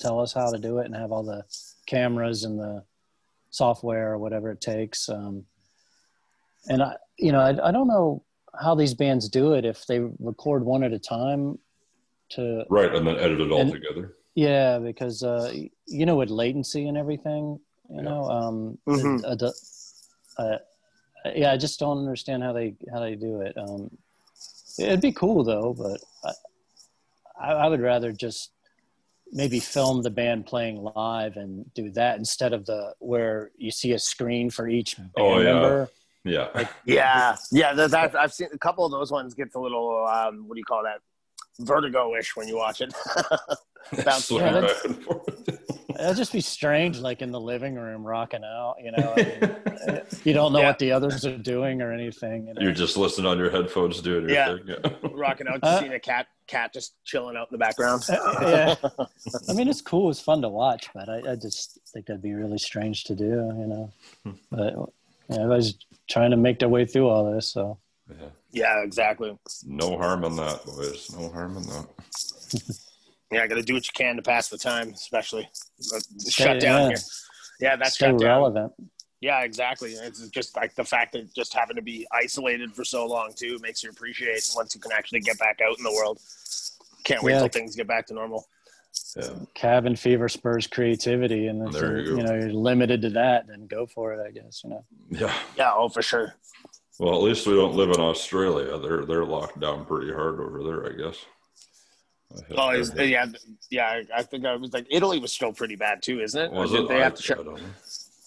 tell 0.00 0.20
us 0.20 0.32
how 0.32 0.50
to 0.50 0.58
do 0.58 0.78
it 0.78 0.86
and 0.86 0.94
have 0.94 1.12
all 1.12 1.22
the 1.22 1.44
cameras 1.86 2.44
and 2.44 2.58
the 2.58 2.84
software 3.50 4.12
or 4.12 4.18
whatever 4.18 4.50
it 4.50 4.60
takes. 4.60 5.08
Um, 5.08 5.44
and 6.68 6.82
I, 6.82 6.96
you 7.18 7.32
know, 7.32 7.40
I, 7.40 7.68
I 7.68 7.70
don't 7.72 7.88
know 7.88 8.22
how 8.60 8.74
these 8.74 8.94
bands 8.94 9.28
do 9.28 9.54
it 9.54 9.64
if 9.64 9.86
they 9.86 10.00
record 10.18 10.64
one 10.64 10.82
at 10.84 10.92
a 10.92 10.98
time 10.98 11.58
to 12.30 12.64
Right, 12.70 12.92
and 12.94 13.06
then 13.06 13.16
edit 13.16 13.40
it 13.40 13.50
all 13.50 13.60
And- 13.60 13.72
together. 13.72 14.14
yeah, 14.34 14.78
because 14.78 15.22
uh, 15.22 15.52
you 15.86 16.06
know, 16.06 16.16
with 16.16 16.30
latency 16.30 16.88
and 16.88 16.96
everything, 16.96 17.60
you 17.90 17.96
Yeah. 17.96 18.02
know, 18.02 18.24
um, 18.30 18.78
the- 18.86 19.54
uh, 20.38 20.58
yeah, 21.34 21.52
I 21.52 21.56
just 21.56 21.78
don't 21.78 21.98
understand 21.98 22.42
how 22.42 22.52
they 22.52 22.74
how 22.92 23.00
they 23.00 23.14
do 23.14 23.40
it. 23.40 23.56
Um, 23.56 23.90
it'd 24.78 25.00
be 25.00 25.12
cool 25.12 25.44
though, 25.44 25.74
but 25.74 26.00
I, 27.40 27.46
I, 27.52 27.64
I 27.64 27.68
would 27.68 27.80
rather 27.80 28.12
just 28.12 28.50
maybe 29.32 29.58
film 29.60 30.02
the 30.02 30.10
band 30.10 30.46
playing 30.46 30.82
live 30.94 31.36
and 31.36 31.72
do 31.74 31.90
that 31.92 32.18
instead 32.18 32.52
of 32.52 32.66
the 32.66 32.94
where 33.00 33.50
you 33.56 33.70
see 33.70 33.92
a 33.92 33.98
screen 33.98 34.50
for 34.50 34.68
each 34.68 34.96
band 34.96 35.10
Oh, 35.16 35.38
yeah. 35.38 35.52
member. 35.52 35.90
Yeah, 36.24 36.48
Yeah, 36.86 37.36
yeah. 37.52 37.72
That, 37.74 37.90
that, 37.90 38.14
I've 38.16 38.32
seen 38.32 38.48
a 38.54 38.58
couple 38.58 38.84
of 38.86 38.92
those 38.92 39.10
ones 39.10 39.34
gets 39.34 39.54
a 39.56 39.58
little. 39.60 40.06
Um, 40.06 40.48
what 40.48 40.54
do 40.54 40.58
you 40.58 40.64
call 40.64 40.82
that? 40.84 41.00
Vertigo-ish 41.60 42.34
when 42.36 42.48
you 42.48 42.56
watch 42.56 42.80
it. 42.80 42.94
Bounce 44.04 44.26
Swing 44.28 44.42
around. 44.42 44.62
back 44.62 44.84
and 44.84 45.02
forth. 45.02 45.63
It'd 46.00 46.16
just 46.16 46.32
be 46.32 46.40
strange, 46.40 46.98
like 46.98 47.22
in 47.22 47.30
the 47.32 47.40
living 47.40 47.74
room, 47.74 48.04
rocking 48.04 48.42
out. 48.44 48.76
You 48.82 48.92
know, 48.92 49.14
I 49.16 49.22
mean, 49.22 50.00
you 50.24 50.32
don't 50.32 50.52
know 50.52 50.60
Yeah. 50.60 50.66
what 50.68 50.78
the 50.78 50.92
others 50.92 51.24
are 51.24 51.36
doing 51.38 51.80
or 51.82 51.92
anything. 51.92 52.46
You 52.48 52.54
know? 52.54 52.60
You're 52.62 52.72
just 52.72 52.96
listening 52.96 53.26
on 53.26 53.38
your 53.38 53.50
headphones 53.50 54.00
doing 54.00 54.28
your 54.28 54.30
Yeah. 54.30 54.56
thing. 54.56 54.66
Yeah. 54.68 54.90
Rocking 55.12 55.48
out, 55.48 55.60
Uh, 55.62 55.66
just 55.70 55.80
seeing 55.80 55.92
a 55.94 56.00
cat, 56.00 56.26
cat 56.46 56.72
just 56.72 56.94
chilling 57.04 57.36
out 57.36 57.48
in 57.50 57.54
the 57.54 57.58
background. 57.58 58.02
yeah. 58.08 58.74
I 59.48 59.52
mean, 59.52 59.68
it's 59.68 59.80
cool. 59.82 60.10
It's 60.10 60.20
fun 60.20 60.42
to 60.42 60.48
watch, 60.48 60.88
but 60.94 61.08
I, 61.08 61.32
I 61.32 61.36
just 61.36 61.78
think 61.92 62.06
that'd 62.06 62.22
be 62.22 62.32
really 62.34 62.58
strange 62.58 63.04
to 63.04 63.14
do, 63.14 63.24
you 63.24 63.66
know. 63.66 63.92
But 64.50 64.74
yeah, 65.28 65.36
everybody's 65.36 65.74
trying 66.08 66.30
to 66.32 66.36
make 66.36 66.58
their 66.58 66.68
way 66.68 66.84
through 66.84 67.08
all 67.08 67.32
this, 67.32 67.52
so 67.52 67.78
yeah. 68.10 68.26
Yeah, 68.52 68.82
exactly. 68.84 69.36
No 69.66 69.96
harm 69.96 70.22
in 70.24 70.36
that, 70.36 70.64
boys. 70.64 71.10
No 71.18 71.28
harm 71.30 71.56
in 71.56 71.62
that. 71.64 71.86
Yeah, 73.34 73.42
I 73.42 73.46
got 73.46 73.56
to 73.56 73.62
do 73.62 73.74
what 73.74 73.86
you 73.86 73.92
can 73.94 74.16
to 74.16 74.22
pass 74.22 74.48
the 74.48 74.58
time, 74.58 74.90
especially 74.90 75.44
uh, 75.94 75.98
Stay- 76.18 76.30
shut 76.44 76.60
down 76.60 76.82
yeah. 76.82 76.88
here. 76.88 76.96
Yeah, 77.60 77.76
that's 77.76 77.94
Stay 77.94 78.06
shut 78.10 78.20
relevant. 78.22 78.72
Yeah, 79.20 79.40
exactly. 79.42 79.92
It's 79.92 80.28
just 80.28 80.54
like 80.56 80.74
the 80.74 80.84
fact 80.84 81.12
that 81.14 81.34
just 81.34 81.54
having 81.54 81.76
to 81.76 81.82
be 81.82 82.06
isolated 82.12 82.74
for 82.74 82.84
so 82.84 83.06
long 83.06 83.32
too 83.34 83.58
makes 83.62 83.82
you 83.82 83.90
appreciate 83.90 84.42
once 84.54 84.74
you 84.74 84.80
can 84.80 84.92
actually 84.92 85.20
get 85.20 85.38
back 85.38 85.60
out 85.66 85.78
in 85.78 85.84
the 85.84 85.92
world. 85.92 86.18
Can't 87.04 87.22
wait 87.22 87.32
Yeah. 87.32 87.38
till 87.40 87.48
things 87.48 87.74
get 87.76 87.86
back 87.86 88.06
to 88.08 88.14
normal. 88.14 88.46
Yeah. 89.16 89.30
Cabin 89.54 89.96
fever 89.96 90.28
spurs 90.28 90.66
creativity, 90.66 91.46
and 91.46 91.66
if 91.66 91.72
There 91.72 91.96
you're, 91.98 92.00
you 92.00 92.16
you 92.18 92.22
know 92.22 92.34
you're 92.34 92.52
limited 92.52 93.02
to 93.02 93.10
that, 93.10 93.46
then 93.46 93.66
go 93.66 93.86
for 93.86 94.12
it. 94.12 94.24
I 94.26 94.30
guess 94.30 94.60
you 94.62 94.70
know. 94.70 94.84
Yeah. 95.10 95.34
Yeah, 95.56 95.72
oh 95.74 95.88
for 95.88 96.02
sure. 96.02 96.34
Well, 96.98 97.14
at 97.14 97.22
least 97.22 97.46
we 97.46 97.54
don't 97.54 97.74
live 97.74 97.90
in 97.90 98.00
Australia. 98.00 98.78
They're 98.78 99.04
they're 99.04 99.24
locked 99.24 99.58
down 99.58 99.84
pretty 99.86 100.12
hard 100.12 100.38
over 100.38 100.62
there, 100.62 100.86
I 100.86 100.92
guess. 100.96 101.24
I 102.32 102.40
Oh, 102.56 102.68
I 102.68 102.74
is, 102.76 102.92
yeah, 102.96 103.26
yeah. 103.70 103.86
I- 103.86 104.18
I 104.18 104.22
think 104.22 104.44
I 104.44 104.56
was 104.56 104.72
like 104.72 104.86
Italy 104.90 105.18
was 105.18 105.32
still 105.32 105.52
pretty 105.52 105.76
bad 105.76 106.02
too, 106.02 106.20
isn't 106.20 106.40
it? 106.40 106.52
Or 106.52 106.62
was 106.62 106.72
it? 106.74 106.88
they 106.88 106.96
I, 107.00 107.04
have 107.04 107.14
to? 107.14 107.40
I. 107.56 107.60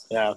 Yeah. 0.10 0.34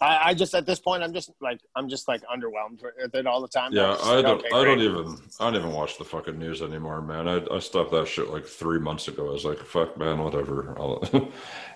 I, 0.00 0.30
I 0.30 0.34
just 0.34 0.52
at 0.54 0.66
this 0.66 0.80
point 0.80 1.02
I'm 1.04 1.12
just 1.12 1.30
like 1.40 1.60
I'm 1.76 1.88
just 1.88 2.08
like 2.08 2.22
underwhelmed 2.22 2.82
with 2.82 3.14
it 3.14 3.26
all 3.26 3.40
the 3.40 3.46
time. 3.48 3.72
Yeah, 3.72 3.90
like, 3.90 4.24
don't. 4.24 4.40
okay, 4.40 4.48
I 4.52 4.64
don't 4.64 4.80
even. 4.80 5.16
I 5.38 5.44
don't 5.50 5.56
even 5.56 5.72
watch 5.72 5.96
the 5.98 6.04
fucking 6.04 6.38
news 6.38 6.60
anymore, 6.62 7.00
man. 7.02 7.28
I, 7.28 7.44
I 7.54 7.58
stopped 7.60 7.92
that 7.92 8.08
shit 8.08 8.28
like 8.30 8.44
three 8.44 8.80
months 8.80 9.06
ago. 9.08 9.28
I 9.28 9.32
was 9.32 9.44
like, 9.44 9.58
fuck, 9.60 9.96
man, 9.96 10.18
whatever. 10.18 10.74
I'll, 10.76 11.00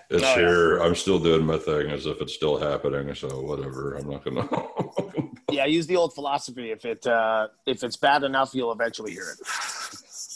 it's 0.09 0.23
Oh, 0.23 0.29
yeah. 0.29 0.35
here. 0.35 0.77
I'm 0.79 0.95
still 0.95 1.19
doing 1.19 1.45
my 1.45 1.57
thing 1.57 1.89
as 1.89 2.05
if 2.05 2.19
it's 2.19 2.33
still 2.33 2.57
happening. 2.57 3.13
So 3.15 3.39
whatever. 3.41 3.95
I'm 3.95 4.09
not 4.09 4.23
gonna. 4.25 4.49
Yeah, 5.49 5.65
use 5.65 5.87
the 5.87 5.95
old 5.95 6.13
philosophy. 6.13 6.71
If 6.71 6.83
it 6.83 7.07
uh, 7.07 7.47
if 7.65 7.81
it's 7.81 7.95
bad 7.95 8.23
enough, 8.23 8.53
you'll 8.53 8.73
eventually 8.73 9.13
hear 9.13 9.29
it. 9.31 9.47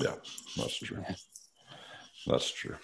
Yeah, 0.04 0.16
that's 0.58 0.78
true. 0.78 1.04
That's 2.28 2.52
true. 2.52 2.76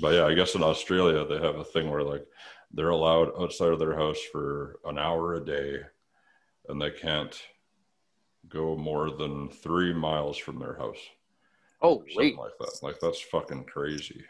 But 0.00 0.14
yeah, 0.14 0.26
I 0.26 0.34
guess 0.34 0.54
in 0.54 0.62
Australia 0.62 1.24
they 1.24 1.44
have 1.44 1.56
a 1.56 1.64
thing 1.64 1.90
where 1.90 2.02
like 2.02 2.26
they're 2.72 2.88
allowed 2.88 3.30
outside 3.40 3.68
of 3.72 3.78
their 3.78 3.96
house 3.96 4.18
for 4.32 4.80
an 4.84 4.98
hour 4.98 5.34
a 5.34 5.44
day, 5.44 5.80
and 6.68 6.80
they 6.80 6.90
can't 6.90 7.40
go 8.48 8.76
more 8.76 9.10
than 9.10 9.48
three 9.48 9.92
miles 9.94 10.36
from 10.36 10.58
their 10.58 10.76
house. 10.76 10.98
Oh 11.80 11.98
something 11.98 12.16
wait, 12.16 12.38
like 12.38 12.52
that. 12.58 12.78
Like 12.82 13.00
that's 13.00 13.20
fucking 13.20 13.64
crazy. 13.64 14.24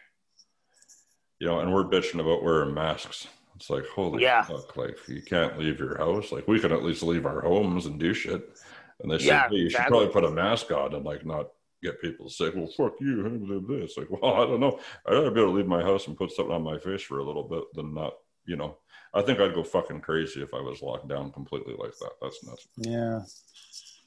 You 1.38 1.46
know, 1.48 1.60
and 1.60 1.72
we're 1.72 1.84
bitching 1.84 2.20
about 2.20 2.42
wearing 2.42 2.74
masks. 2.74 3.26
It's 3.56 3.70
like 3.70 3.86
holy 3.86 4.22
Yeah. 4.22 4.42
fuck! 4.42 4.76
Like 4.76 4.98
you 5.08 5.22
can't 5.22 5.58
leave 5.58 5.78
your 5.78 5.96
house. 5.96 6.32
Like 6.32 6.46
we 6.48 6.60
can 6.60 6.72
at 6.72 6.82
least 6.82 7.02
leave 7.02 7.26
our 7.26 7.40
homes 7.40 7.86
and 7.86 7.98
do 7.98 8.12
shit. 8.12 8.58
And 9.00 9.10
they 9.10 9.18
say, 9.18 9.36
hey, 9.50 9.56
you 9.56 9.70
should 9.70 9.86
probably 9.86 10.08
put 10.08 10.24
a 10.24 10.30
mask 10.30 10.70
on 10.70 10.94
and 10.94 11.04
like 11.04 11.26
not 11.26 11.48
get 11.84 12.00
people 12.00 12.28
to 12.28 12.34
say, 12.34 12.50
Well, 12.50 12.68
fuck 12.76 12.94
you. 13.00 13.22
huh, 13.22 13.28
blah, 13.28 13.58
blah. 13.60 13.84
It's 13.84 13.96
like, 13.96 14.10
well, 14.10 14.34
I 14.34 14.46
don't 14.46 14.60
know. 14.60 14.80
I'd 15.06 15.12
rather 15.14 15.30
be 15.30 15.40
able 15.40 15.52
to 15.52 15.56
leave 15.56 15.66
my 15.66 15.82
house 15.82 16.06
and 16.08 16.16
put 16.16 16.32
something 16.32 16.54
on 16.54 16.62
my 16.62 16.78
face 16.78 17.02
for 17.02 17.18
a 17.18 17.24
little 17.24 17.44
bit 17.44 17.64
than 17.74 17.94
not. 17.94 18.14
You 18.46 18.56
know, 18.56 18.76
I 19.14 19.22
think 19.22 19.40
I'd 19.40 19.54
go 19.54 19.62
fucking 19.62 20.00
crazy 20.00 20.42
if 20.42 20.52
I 20.52 20.60
was 20.60 20.82
locked 20.82 21.08
down 21.08 21.30
completely 21.32 21.74
like 21.78 21.92
that. 22.00 22.10
That's 22.20 22.44
nuts. 22.44 22.66
Yeah. 22.76 23.20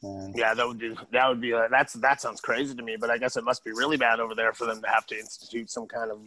Yeah. 0.03 0.27
yeah, 0.35 0.53
that 0.53 0.67
would 0.67 0.77
be 0.77 0.95
that 1.11 1.27
would 1.27 1.41
be 1.41 1.53
uh, 1.53 1.69
that's 1.71 1.93
that 1.93 2.21
sounds 2.21 2.39
crazy 2.39 2.75
to 2.75 2.83
me. 2.83 2.97
But 2.99 3.09
I 3.09 3.17
guess 3.17 3.35
it 3.35 3.43
must 3.43 3.65
be 3.65 3.71
really 3.71 3.97
bad 3.97 4.19
over 4.19 4.35
there 4.35 4.53
for 4.53 4.67
them 4.67 4.79
to 4.83 4.87
have 4.87 5.07
to 5.07 5.17
institute 5.17 5.71
some 5.71 5.87
kind 5.87 6.11
of 6.11 6.19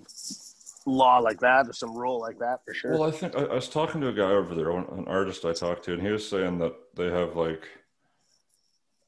law 0.87 1.19
like 1.19 1.39
that 1.41 1.69
or 1.69 1.73
some 1.73 1.97
rule 1.97 2.19
like 2.21 2.39
that 2.41 2.65
for 2.65 2.75
sure. 2.75 2.93
Well, 2.93 3.05
I 3.05 3.13
think 3.13 3.37
I, 3.37 3.43
I 3.43 3.55
was 3.55 3.69
talking 3.69 4.01
to 4.01 4.09
a 4.09 4.13
guy 4.13 4.31
over 4.31 4.57
there, 4.57 4.71
an 4.71 5.05
artist 5.07 5.45
I 5.45 5.53
talked 5.53 5.85
to, 5.85 5.93
and 5.93 6.03
he 6.03 6.11
was 6.11 6.29
saying 6.29 6.59
that 6.59 6.75
they 6.97 7.11
have 7.11 7.37
like 7.37 7.69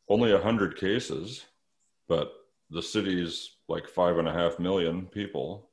only 0.08 0.30
a 0.32 0.38
hundred 0.40 0.76
cases, 0.76 1.44
but 2.12 2.34
the 2.68 2.82
city's 2.82 3.56
like 3.68 3.88
five 3.88 4.18
and 4.18 4.28
a 4.28 4.32
half 4.32 4.58
million 4.58 5.06
people, 5.06 5.70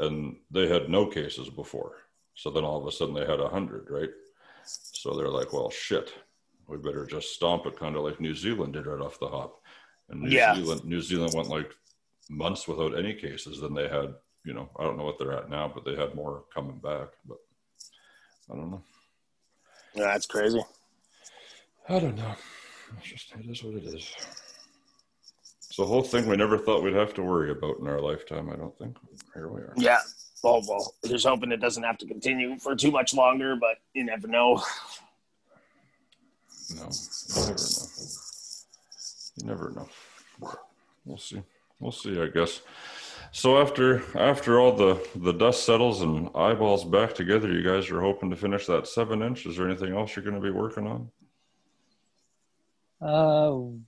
and 0.00 0.34
they 0.50 0.66
had 0.66 0.88
no 0.88 1.06
cases 1.06 1.48
before. 1.48 1.92
So 2.34 2.50
then 2.50 2.64
all 2.64 2.80
of 2.80 2.86
a 2.88 2.90
sudden 2.90 3.14
they 3.14 3.24
had 3.24 3.38
a 3.38 3.48
hundred, 3.48 3.86
right? 3.88 4.10
So 4.64 5.14
they're 5.14 5.28
like, 5.28 5.52
well, 5.52 5.70
shit, 5.70 6.12
we 6.66 6.78
better 6.78 7.06
just 7.06 7.32
stomp 7.32 7.64
it, 7.66 7.78
kind 7.78 7.94
of 7.94 8.02
like 8.02 8.18
New 8.20 8.34
Zealand 8.34 8.72
did 8.72 8.86
right 8.86 9.00
off 9.00 9.20
the 9.20 9.28
hop. 9.28 9.60
And 10.08 10.22
New 10.22 10.30
Yeah. 10.30 10.56
Zealand, 10.56 10.84
New 10.84 11.00
Zealand 11.00 11.32
went 11.34 11.48
like 11.48 11.70
months 12.28 12.66
without 12.66 12.98
any 12.98 13.14
cases. 13.14 13.60
Then 13.60 13.74
they 13.74 13.86
had, 13.88 14.14
you 14.44 14.54
know, 14.54 14.68
I 14.80 14.82
don't 14.82 14.96
know 14.98 15.04
what 15.04 15.16
they're 15.20 15.38
at 15.38 15.48
now, 15.48 15.70
but 15.72 15.84
they 15.84 15.94
had 15.94 16.16
more 16.16 16.42
coming 16.52 16.78
back. 16.78 17.08
But 17.24 17.38
I 18.50 18.56
don't 18.56 18.70
know. 18.72 18.82
yeah, 19.94 20.06
that's 20.12 20.26
crazy. 20.26 20.62
I 21.88 22.00
don't 22.00 22.16
know. 22.16 22.34
It's 22.98 23.08
just 23.10 23.32
it 23.32 23.46
is 23.48 23.62
what 23.62 23.74
it 23.74 23.84
is. 23.84 24.12
It's 25.78 25.84
a 25.84 25.86
whole 25.86 26.02
thing 26.02 26.26
we 26.26 26.36
never 26.36 26.58
thought 26.58 26.82
we'd 26.82 26.96
have 26.96 27.14
to 27.14 27.22
worry 27.22 27.52
about 27.52 27.78
in 27.78 27.86
our 27.86 28.00
lifetime. 28.00 28.50
I 28.50 28.56
don't 28.56 28.76
think. 28.78 28.96
Here 29.32 29.46
we 29.46 29.60
are. 29.60 29.72
Yeah. 29.76 30.00
Well, 30.42 30.60
well, 30.68 30.92
just 31.06 31.24
hoping 31.24 31.52
it 31.52 31.60
doesn't 31.60 31.84
have 31.84 31.98
to 31.98 32.06
continue 32.06 32.58
for 32.58 32.74
too 32.74 32.90
much 32.90 33.14
longer, 33.14 33.54
but 33.54 33.76
you 33.94 34.02
never 34.02 34.26
know. 34.26 34.60
No, 36.74 36.88
you 36.90 37.46
never 37.46 37.54
know. 37.54 37.86
You 39.36 39.46
never 39.46 39.70
know. 39.70 40.58
We'll 41.04 41.16
see. 41.16 41.42
We'll 41.78 41.92
see. 41.92 42.20
I 42.20 42.26
guess. 42.26 42.60
So 43.30 43.62
after 43.62 44.02
after 44.18 44.58
all 44.58 44.72
the 44.72 45.06
the 45.14 45.32
dust 45.32 45.62
settles 45.62 46.02
and 46.02 46.28
eyeballs 46.34 46.84
back 46.86 47.14
together, 47.14 47.52
you 47.52 47.62
guys 47.62 47.88
are 47.92 48.00
hoping 48.00 48.30
to 48.30 48.36
finish 48.36 48.66
that 48.66 48.88
seven 48.88 49.22
inch. 49.22 49.46
Is 49.46 49.56
there 49.56 49.68
anything 49.68 49.96
else 49.96 50.16
you're 50.16 50.24
going 50.24 50.34
to 50.34 50.42
be 50.42 50.50
working 50.50 50.88
on? 50.88 51.10
Uh, 53.00 53.78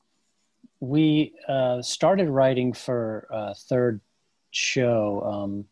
we 0.80 1.34
uh, 1.46 1.82
started 1.82 2.28
writing 2.28 2.72
for 2.72 3.26
a 3.30 3.54
third 3.54 4.00
show. 4.50 5.22
Um, 5.22 5.64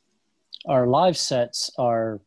our 0.67 0.87
live 0.87 1.17
sets 1.17 1.71
are 1.79 2.21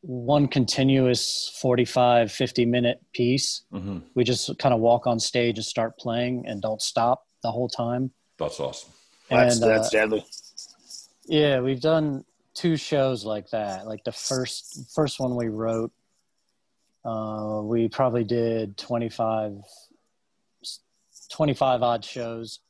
one 0.00 0.48
continuous 0.48 1.58
45, 1.60 2.32
50 2.32 2.64
minute 2.64 3.00
piece. 3.12 3.62
Mm-hmm. 3.72 3.98
We 4.14 4.24
just 4.24 4.58
kind 4.58 4.74
of 4.74 4.80
walk 4.80 5.06
on 5.06 5.20
stage 5.20 5.58
and 5.58 5.64
start 5.64 5.98
playing 5.98 6.46
and 6.46 6.62
don't 6.62 6.80
stop 6.80 7.26
the 7.42 7.50
whole 7.50 7.68
time. 7.68 8.10
That's 8.38 8.58
awesome. 8.60 8.92
That's 9.28 9.56
and, 9.56 9.64
uh, 9.64 9.68
that's 9.68 9.90
deadly. 9.90 10.24
Yeah, 11.26 11.60
we've 11.60 11.80
done 11.80 12.24
two 12.54 12.76
shows 12.76 13.24
like 13.24 13.50
that. 13.50 13.86
Like 13.86 14.02
the 14.04 14.12
first 14.12 14.90
first 14.94 15.20
one 15.20 15.36
we 15.36 15.48
wrote, 15.48 15.92
uh, 17.04 17.60
we 17.62 17.88
probably 17.88 18.24
did 18.24 18.76
25, 18.78 19.60
25 21.30 21.82
odd 21.82 22.04
shows, 22.04 22.60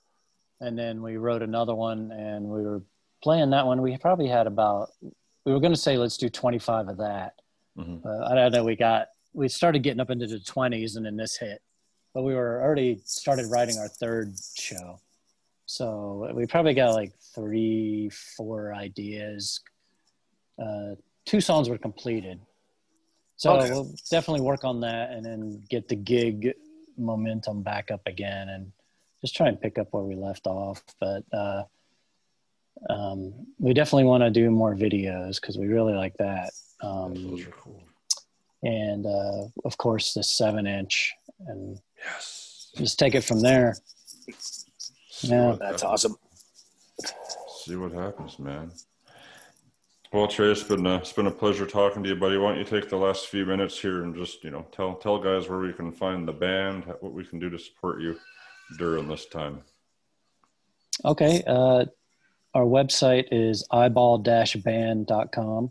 and 0.61 0.79
then 0.79 1.03
we 1.03 1.17
wrote 1.17 1.43
another 1.43 1.75
one, 1.75 2.11
and 2.13 2.45
we 2.47 2.63
were 2.63 2.83
playing 3.23 3.51
that 3.51 3.67
one. 3.67 3.81
We 3.83 3.97
probably 3.99 4.29
had 4.29 4.47
about 4.47 4.91
we 5.45 5.53
were 5.53 5.61
going 5.61 5.73
to 5.73 5.79
say 5.79 5.97
let's 5.97 6.17
do 6.17 6.29
twenty 6.29 6.59
five 6.59 6.89
of 6.89 6.99
that. 6.99 7.35
Mhm. 7.79 8.05
Uh, 8.05 8.27
I 8.27 8.35
don't 8.35 8.53
know. 8.53 8.65
We 8.65 8.77
got 8.77 9.09
we 9.33 9.49
started 9.49 9.83
getting 9.83 10.01
up 10.01 10.11
into 10.11 10.27
the 10.27 10.41
twenties, 10.41 10.97
and 10.97 11.07
then 11.07 11.17
this 11.17 11.37
hit. 11.37 11.63
But 12.15 12.23
we 12.23 12.35
were 12.35 12.61
already 12.63 13.01
started 13.05 13.47
writing 13.51 13.79
our 13.79 13.89
third 13.89 14.35
show. 14.57 15.01
So 15.67 16.31
we 16.35 16.47
probably 16.47 16.75
got 16.75 16.95
like 16.95 17.13
three, 17.35 18.11
four 18.37 18.75
ideas. 18.75 19.61
Uh, 20.61 20.95
two 21.27 21.41
songs 21.41 21.69
were 21.69 21.79
completed. 21.79 22.41
So 23.37 23.53
Okay. 23.57 23.71
we'll 23.71 23.93
definitely 24.11 24.41
work 24.41 24.65
on 24.65 24.81
that 24.81 25.11
and 25.11 25.25
then 25.25 25.63
get 25.69 25.87
the 25.87 25.95
gig 25.95 26.55
momentum 26.99 27.63
back 27.63 27.91
up 27.91 28.03
again 28.07 28.49
and 28.49 28.73
just 29.21 29.35
try 29.35 29.49
and 29.49 29.61
pick 29.61 29.79
up 29.79 29.89
where 29.93 30.05
we 30.05 30.15
left 30.15 30.47
off. 30.47 30.83
But 31.01 31.25
uh, 31.33 31.65
um, 32.89 33.35
we 33.59 33.75
definitely 33.75 34.05
want 34.05 34.23
to 34.23 34.31
do 34.31 34.51
more 34.51 34.75
videos 34.75 35.41
because 35.41 35.57
we 35.59 35.67
really 35.67 35.95
like 35.95 36.17
that. 36.19 36.51
Um, 36.81 37.15
Those 37.15 37.47
are 37.47 37.51
cool. 37.51 37.83
and 38.63 39.05
uh, 39.07 39.49
of 39.65 39.77
course, 39.79 40.15
the 40.15 40.23
seven 40.23 40.67
inch 40.67 41.13
and 41.47 41.79
Yes. 42.05 42.71
just 42.77 42.99
take 42.99 43.15
it 43.17 43.25
from 43.25 43.41
there. 43.41 43.77
See 45.11 45.29
Yeah. 45.29 45.57
That's 45.59 45.83
happens. 45.83 45.85
awesome. 45.85 46.17
See 47.65 47.75
what 47.77 47.93
happens, 47.93 48.39
man. 48.39 48.71
Well, 50.13 50.27
Trey, 50.27 50.51
it's 50.51 50.63
been 50.63 50.87
a, 50.87 50.97
it's 50.97 51.13
been 51.13 51.27
a 51.27 51.31
pleasure 51.31 51.67
talking 51.67 52.03
to 52.03 52.09
you, 52.09 52.17
buddy. 52.17 52.39
Why 52.39 52.51
don't 52.51 52.59
you 52.59 52.65
take 52.65 52.89
the 52.89 52.97
last 52.97 53.27
few 53.27 53.45
minutes 53.45 53.79
here 53.79 54.05
and 54.05 54.15
just 54.15 54.43
you 54.43 54.51
know 54.51 54.67
tell 54.73 54.95
tell 54.95 55.19
guys 55.19 55.49
where 55.49 55.59
we 55.59 55.73
can 55.73 55.93
find 55.93 56.27
the 56.27 56.33
band, 56.33 56.85
what 57.01 57.13
we 57.13 57.25
can 57.25 57.39
do 57.39 57.51
to 57.51 57.59
support 57.59 58.01
you 58.01 58.19
during 58.79 59.07
this 59.07 59.27
time. 59.27 59.63
Okay. 61.05 61.43
Uh, 61.47 61.85
our 62.55 62.65
website 62.65 63.27
is 63.31 63.67
eyeball-band.com. 63.71 65.71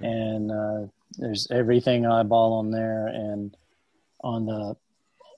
And 0.00 0.50
uh, 0.50 0.86
there's 1.18 1.46
everything 1.50 2.06
eyeball 2.06 2.54
on 2.54 2.70
there. 2.70 3.08
And 3.08 3.54
on 4.22 4.46
the 4.46 4.76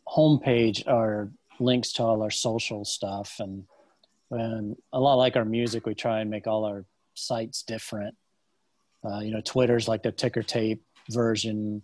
homepage 0.08 0.86
are 0.86 1.30
links 1.58 1.92
to 1.94 2.04
all 2.04 2.22
our 2.22 2.30
social 2.30 2.84
stuff. 2.84 3.36
And, 3.40 3.64
and 4.30 4.76
a 4.92 5.00
lot 5.00 5.14
like 5.14 5.36
our 5.36 5.44
music, 5.44 5.86
we 5.86 5.94
try 5.94 6.20
and 6.20 6.30
make 6.30 6.46
all 6.46 6.64
our 6.64 6.84
sites 7.14 7.62
different. 7.62 8.14
Uh, 9.04 9.20
you 9.20 9.30
know, 9.32 9.40
Twitter's 9.44 9.88
like 9.88 10.02
the 10.02 10.12
ticker 10.12 10.42
tape 10.42 10.82
version. 11.10 11.82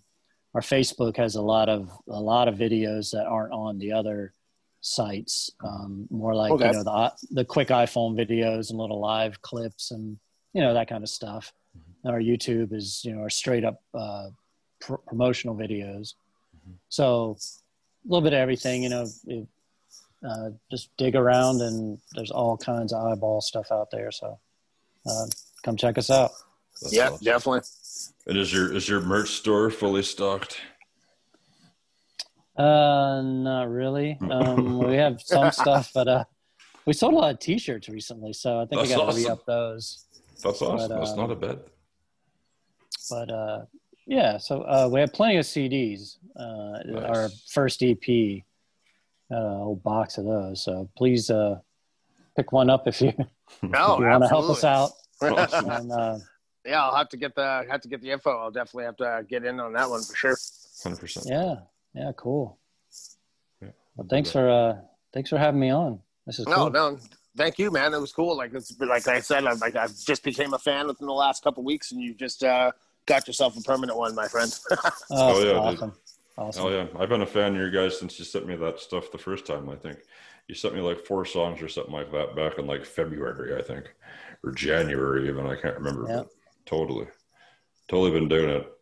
Our 0.54 0.60
Facebook 0.60 1.16
has 1.16 1.34
a 1.34 1.42
lot 1.42 1.68
of 1.68 1.90
a 2.08 2.20
lot 2.20 2.48
of 2.48 2.54
videos 2.56 3.10
that 3.12 3.26
aren't 3.26 3.52
on 3.52 3.78
the 3.78 3.92
other 3.92 4.32
sites, 4.80 5.50
um, 5.64 6.06
more 6.10 6.34
like 6.34 6.52
Okay. 6.52 6.66
you 6.66 6.72
know 6.72 6.84
the 6.84 7.12
the 7.30 7.44
quick 7.44 7.68
iPhone 7.68 8.14
videos 8.16 8.70
and 8.70 8.78
little 8.78 9.00
live 9.00 9.40
clips 9.42 9.90
and 9.90 10.18
you 10.52 10.62
know 10.62 10.74
that 10.74 10.88
kind 10.88 11.02
of 11.02 11.10
stuff. 11.10 11.52
And 12.04 12.12
our 12.14 12.20
YouTube 12.20 12.72
is 12.72 13.02
you 13.04 13.14
know 13.14 13.22
our 13.22 13.30
straight 13.30 13.64
up 13.64 13.82
uh, 13.94 14.28
pr- 14.80 14.94
promotional 15.06 15.56
videos. 15.56 16.14
So 16.90 17.36
a 18.04 18.08
little 18.08 18.22
bit 18.22 18.32
of 18.34 18.38
everything, 18.38 18.82
you 18.82 18.88
know. 18.90 19.06
It, 19.26 19.46
uh, 20.28 20.50
just 20.68 20.90
dig 20.96 21.14
around 21.14 21.60
and 21.60 21.96
there's 22.14 22.32
all 22.32 22.56
kinds 22.56 22.92
of 22.92 23.06
eyeball 23.06 23.40
stuff 23.40 23.70
out 23.70 23.88
there. 23.92 24.10
So 24.10 24.36
uh, 25.08 25.26
come 25.62 25.76
check 25.76 25.98
us 25.98 26.10
out. 26.10 26.30
That's 26.82 26.94
Yep, 26.94 27.12
awesome. 27.12 27.24
definitely. 27.24 27.60
And 28.26 28.38
is 28.38 28.52
your 28.52 28.74
is 28.74 28.88
your 28.88 29.00
merch 29.00 29.30
store 29.30 29.70
fully 29.70 30.02
stocked? 30.02 30.60
Uh, 32.56 33.22
not 33.22 33.70
really. 33.70 34.18
Um, 34.20 34.78
we 34.86 34.96
have 34.96 35.20
some 35.22 35.50
stuff, 35.52 35.90
but 35.94 36.08
uh, 36.08 36.24
we 36.86 36.92
sold 36.92 37.14
a 37.14 37.16
lot 37.16 37.32
of 37.32 37.38
T-shirts 37.38 37.88
recently, 37.88 38.32
so 38.32 38.56
I 38.60 38.66
think 38.66 38.80
That's 38.80 38.88
we 38.90 38.94
got 38.96 39.02
to 39.02 39.08
awesome. 39.08 39.22
re-up 39.22 39.46
those. 39.46 40.04
That's 40.42 40.60
awesome. 40.62 40.88
That's 40.88 41.10
um, 41.12 41.16
not 41.16 41.30
a 41.30 41.36
bad. 41.36 41.60
But 43.10 43.30
uh, 43.30 43.64
yeah, 44.06 44.38
so 44.38 44.62
uh, 44.62 44.88
we 44.92 45.00
have 45.00 45.12
plenty 45.12 45.36
of 45.36 45.44
CDs. 45.44 46.16
Uh, 46.36 46.78
Nice. 46.86 47.04
Our 47.04 47.28
first 47.50 47.82
EP, 47.82 48.42
uh, 49.30 49.34
whole 49.34 49.80
box 49.82 50.18
of 50.18 50.24
those. 50.24 50.62
So 50.62 50.88
please 50.96 51.30
uh, 51.30 51.58
pick 52.36 52.52
one 52.52 52.70
up 52.70 52.86
if 52.88 53.00
you, 53.00 53.08
if 53.18 53.26
No, 53.62 53.98
you 53.98 54.06
want 54.06 54.24
to 54.24 54.28
help 54.28 54.50
us 54.50 54.64
out. 54.64 54.90
Awesome. 55.22 55.70
And 55.70 55.92
uh, 55.92 56.18
yeah, 56.64 56.82
I'll 56.84 56.94
have 56.96 57.08
to 57.10 57.16
get 57.16 57.34
the 57.34 57.64
have 57.70 57.80
to 57.82 57.88
get 57.88 58.00
the 58.02 58.10
info. 58.10 58.30
I'll 58.38 58.50
definitely 58.50 58.84
have 58.84 58.96
to 58.98 59.04
uh, 59.04 59.22
get 59.22 59.44
in 59.44 59.58
on 59.60 59.72
that 59.74 59.88
one 59.90 60.02
for 60.02 60.14
sure. 60.16 60.36
Hundred 60.82 61.00
percent. 61.00 61.26
yeah, 61.28 61.54
yeah, 61.94 62.12
cool. 62.16 62.58
Yeah. 63.60 63.68
Well, 63.96 64.06
thanks 64.08 64.30
for 64.30 64.48
uh, 64.48 64.76
thanks 65.12 65.30
for 65.30 65.38
having 65.38 65.60
me 65.60 65.70
on. 65.70 66.00
This 66.26 66.38
is 66.38 66.44
cool. 66.44 66.70
No, 66.70 66.90
no, 66.90 66.98
thank 67.36 67.58
you, 67.58 67.70
man. 67.70 67.94
It 67.94 68.00
was 68.00 68.12
cool. 68.12 68.36
Like 68.36 68.54
it's 68.54 68.78
like 68.80 69.08
I 69.08 69.20
said, 69.20 69.44
I 69.44 69.52
like 69.54 69.74
I 69.76 69.86
just 69.86 70.22
became 70.22 70.54
a 70.54 70.58
fan 70.58 70.86
within 70.86 71.06
the 71.06 71.12
last 71.12 71.42
couple 71.42 71.64
weeks, 71.64 71.90
and 71.92 72.00
you 72.00 72.14
just 72.14 72.44
uh, 72.44 72.70
got 73.06 73.26
yourself 73.26 73.56
a 73.56 73.62
permanent 73.62 73.98
one, 73.98 74.14
my 74.14 74.28
friend. 74.28 74.56
Oh, 74.70 74.88
Oh, 75.10 75.38
yeah, 75.38 75.44
dude. 75.44 75.56
awesome, 75.56 75.92
awesome. 76.36 76.64
Oh 76.64 76.68
yeah, 76.68 76.86
I've 76.98 77.08
been 77.08 77.22
a 77.22 77.26
fan 77.26 77.52
of 77.52 77.56
your 77.56 77.70
guys 77.70 77.98
since 77.98 78.18
you 78.18 78.24
sent 78.24 78.46
me 78.46 78.54
that 78.56 78.78
stuff 78.78 79.10
the 79.10 79.18
first 79.18 79.46
time. 79.46 79.68
I 79.70 79.74
think 79.76 79.98
you 80.46 80.54
sent 80.54 80.74
me 80.74 80.80
like 80.80 81.04
four 81.06 81.24
songs 81.24 81.60
or 81.62 81.68
something 81.68 81.92
like 81.92 82.12
that 82.12 82.36
back 82.36 82.58
in 82.58 82.66
like 82.66 82.84
February, 82.84 83.56
I 83.58 83.62
think, 83.62 83.94
or 84.44 84.52
January 84.52 85.28
even. 85.28 85.46
I 85.46 85.56
can't 85.56 85.76
remember. 85.76 86.06
Yeah. 86.08 86.16
But 86.18 86.28
totally, 86.66 87.06
totally 87.88 88.10
been 88.12 88.28
doing 88.28 88.50
it 88.50 88.72